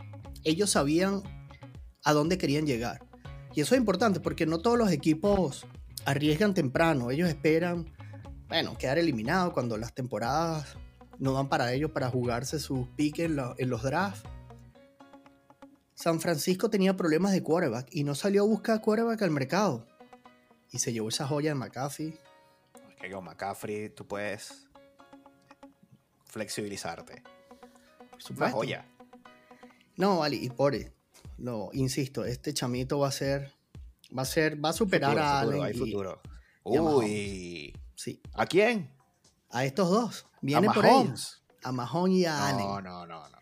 ellos 0.43 0.71
sabían 0.71 1.21
a 2.03 2.13
dónde 2.13 2.37
querían 2.37 2.65
llegar. 2.65 3.05
Y 3.53 3.61
eso 3.61 3.75
es 3.75 3.79
importante 3.79 4.19
porque 4.19 4.45
no 4.45 4.59
todos 4.59 4.77
los 4.77 4.91
equipos 4.91 5.65
arriesgan 6.05 6.53
temprano, 6.53 7.11
ellos 7.11 7.29
esperan, 7.29 7.85
bueno, 8.47 8.77
quedar 8.77 8.97
eliminados 8.97 9.53
cuando 9.53 9.77
las 9.77 9.93
temporadas 9.93 10.75
no 11.19 11.33
dan 11.33 11.47
para 11.49 11.71
ellos 11.73 11.91
para 11.91 12.09
jugarse 12.09 12.59
sus 12.59 12.87
piques 12.89 13.25
en, 13.27 13.35
lo- 13.35 13.55
en 13.57 13.69
los 13.69 13.83
drafts. 13.83 14.23
San 15.93 16.19
Francisco 16.19 16.69
tenía 16.69 16.97
problemas 16.97 17.31
de 17.31 17.43
quarterback 17.43 17.87
y 17.91 18.03
no 18.03 18.15
salió 18.15 18.41
a 18.43 18.47
buscar 18.47 18.81
quarterback 18.81 19.21
al 19.21 19.31
mercado. 19.31 19.87
Y 20.71 20.79
se 20.79 20.91
llevó 20.91 21.09
esa 21.09 21.27
joya 21.27 21.51
de 21.51 21.55
McAfee. 21.55 22.07
Es 22.89 22.95
que 22.99 23.11
con 23.11 23.23
McCaffrey 23.23 23.89
tú 23.89 24.07
puedes 24.07 24.67
flexibilizarte. 26.25 27.21
Por 28.09 28.19
Es 28.19 28.29
una 28.31 28.49
joya. 28.51 28.85
No, 29.95 30.19
vale, 30.19 30.37
y 30.37 30.49
por 30.49 30.73
no, 31.43 31.69
insisto, 31.73 32.23
este 32.25 32.53
chamito 32.53 32.99
va 32.99 33.09
a 33.09 33.11
ser, 33.11 33.51
va 34.17 34.21
a 34.21 34.25
ser, 34.25 34.63
va 34.63 34.69
a 34.69 34.73
superar 34.73 35.11
Futuro, 35.11 35.25
a 35.25 35.39
futuro, 35.41 35.61
Allen 35.61 35.65
hay 35.65 35.75
y- 35.75 35.79
futuro. 35.79 36.21
y 36.65 36.77
a 36.77 36.81
Uy. 36.81 37.73
sí, 37.95 38.21
¿A 38.33 38.45
quién? 38.45 38.89
a 39.49 39.65
estos 39.65 39.89
dos. 39.89 40.25
Viene 40.41 40.67
a 40.67 40.71
por 40.73 40.83
Mahomes. 40.83 41.07
ellos. 41.09 41.43
A 41.63 41.71
Mahomes 41.71 42.17
y 42.17 42.25
a 42.25 42.37
No, 42.37 42.43
Allen. 42.45 42.67
no, 42.67 42.81
no, 42.81 43.05
no. 43.29 43.37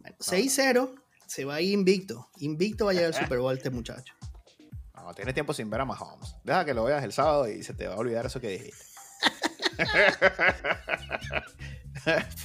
Bueno, 0.00 0.16
6-0, 0.20 0.94
se 1.26 1.44
va 1.44 1.56
a 1.56 1.60
ir 1.60 1.72
invicto. 1.72 2.28
Invicto 2.38 2.84
va 2.84 2.92
a 2.92 2.94
llegar 2.94 3.14
al 3.14 3.14
Super 3.20 3.38
Bowl 3.38 3.56
este 3.56 3.70
muchacho. 3.70 4.14
No, 4.94 5.12
tienes 5.14 5.34
tiempo 5.34 5.52
sin 5.54 5.70
ver 5.70 5.80
a 5.80 5.84
Mahomes. 5.86 6.36
Deja 6.44 6.64
que 6.64 6.74
lo 6.74 6.84
veas 6.84 7.02
el 7.02 7.12
sábado 7.12 7.48
y 7.48 7.62
se 7.62 7.74
te 7.74 7.88
va 7.88 7.94
a 7.94 7.98
olvidar 7.98 8.26
eso 8.26 8.40
que 8.40 8.48
dijiste. 8.50 8.84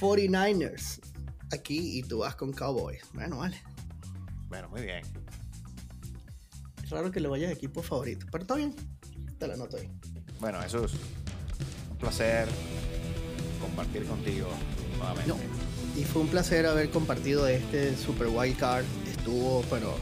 49ers. 0.00 1.00
Aquí 1.52 1.98
y 1.98 2.02
tú 2.02 2.18
vas 2.18 2.34
con 2.34 2.52
Cowboys. 2.52 3.02
Bueno, 3.12 3.38
vale. 3.38 3.62
Bueno, 4.48 4.68
muy 4.68 4.82
bien. 4.82 5.02
Es 6.82 6.90
raro 6.90 7.10
que 7.10 7.20
le 7.20 7.28
vayas 7.28 7.50
a 7.50 7.52
equipo 7.52 7.82
favorito, 7.82 8.26
pero 8.30 8.42
está 8.42 8.54
bien. 8.54 8.74
Te 9.38 9.48
la 9.48 9.56
noto 9.56 9.76
ahí. 9.76 9.90
Bueno, 10.40 10.60
Jesús, 10.62 10.92
un 11.90 11.96
placer 11.96 12.48
compartir 13.60 14.04
contigo 14.06 14.48
nuevamente. 14.98 15.28
No. 15.28 15.36
Y 16.00 16.04
fue 16.04 16.22
un 16.22 16.28
placer 16.28 16.66
haber 16.66 16.90
compartido 16.90 17.46
este 17.48 17.96
Super 17.96 18.28
Wild 18.28 18.56
Card. 18.58 18.84
Estuvo, 19.10 19.62
pero. 19.70 19.94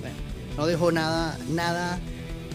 bueno, 0.00 0.16
no 0.56 0.66
dejó 0.66 0.90
nada, 0.90 1.38
nada. 1.50 1.98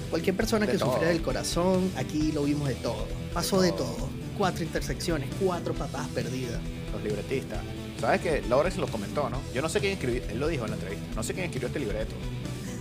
Cualquier 0.09 0.35
persona 0.35 0.65
De 0.65 0.73
que 0.73 0.77
todo. 0.77 0.91
sufriera 0.91 1.13
del 1.13 1.21
corazón, 1.21 1.91
aquí 1.95 2.31
lo 2.31 2.43
vimos 2.43 2.67
de 2.67 2.75
todo. 2.75 3.07
Pasó 3.33 3.61
de 3.61 3.71
todo. 3.71 3.93
todo. 3.93 4.09
Cuatro 4.37 4.63
intersecciones, 4.63 5.29
cuatro 5.41 5.73
patadas 5.73 6.07
perdidas. 6.09 6.59
Los 6.91 7.03
libretistas. 7.03 7.59
¿Sabes 7.99 8.21
que 8.21 8.41
Lawrence 8.49 8.79
lo 8.79 8.87
comentó, 8.87 9.29
no? 9.29 9.39
Yo 9.53 9.61
no 9.61 9.69
sé 9.69 9.79
quién 9.79 9.93
escribió, 9.93 10.23
él 10.29 10.39
lo 10.39 10.47
dijo 10.47 10.65
en 10.65 10.71
la 10.71 10.75
entrevista, 10.75 11.05
no 11.15 11.23
sé 11.23 11.33
quién 11.33 11.45
escribió 11.45 11.67
este 11.67 11.79
libreto. 11.79 12.13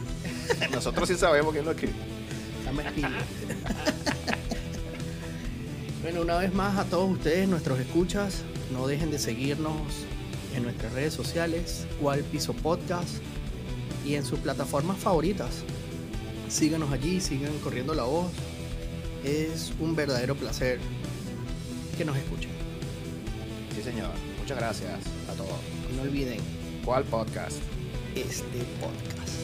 Nosotros 0.72 1.08
sí 1.08 1.14
sabemos 1.14 1.52
quién 1.52 1.64
lo 1.64 1.70
escribió. 1.70 1.96
Dame 2.64 2.84
bueno, 6.02 6.22
una 6.22 6.38
vez 6.38 6.52
más 6.52 6.78
a 6.78 6.84
todos 6.84 7.10
ustedes, 7.10 7.48
nuestros 7.48 7.78
escuchas, 7.78 8.42
no 8.72 8.86
dejen 8.86 9.10
de 9.10 9.18
seguirnos 9.18 9.80
en 10.56 10.62
nuestras 10.64 10.92
redes 10.92 11.14
sociales, 11.14 11.86
cual 12.00 12.20
piso 12.20 12.52
podcast 12.52 13.16
y 14.04 14.14
en 14.14 14.24
sus 14.24 14.38
plataformas 14.40 14.98
favoritas. 14.98 15.62
Síganos 16.48 16.92
allí, 16.92 17.20
sigan 17.20 17.58
corriendo 17.58 17.94
la 17.94 18.04
voz. 18.04 18.30
Es 19.24 19.72
un 19.80 19.96
verdadero 19.96 20.34
placer 20.34 20.78
que 21.96 22.04
nos 22.04 22.16
escuchen. 22.16 22.50
Sí, 23.74 23.82
señor. 23.82 24.10
Muchas 24.44 24.58
gracias 24.58 25.00
a 25.30 25.32
todos. 25.32 25.58
Y 25.90 25.96
no 25.96 26.02
olviden 26.02 26.38
¿Cuál 26.84 27.02
podcast? 27.04 27.56
este 28.14 28.58
podcast. 28.78 29.40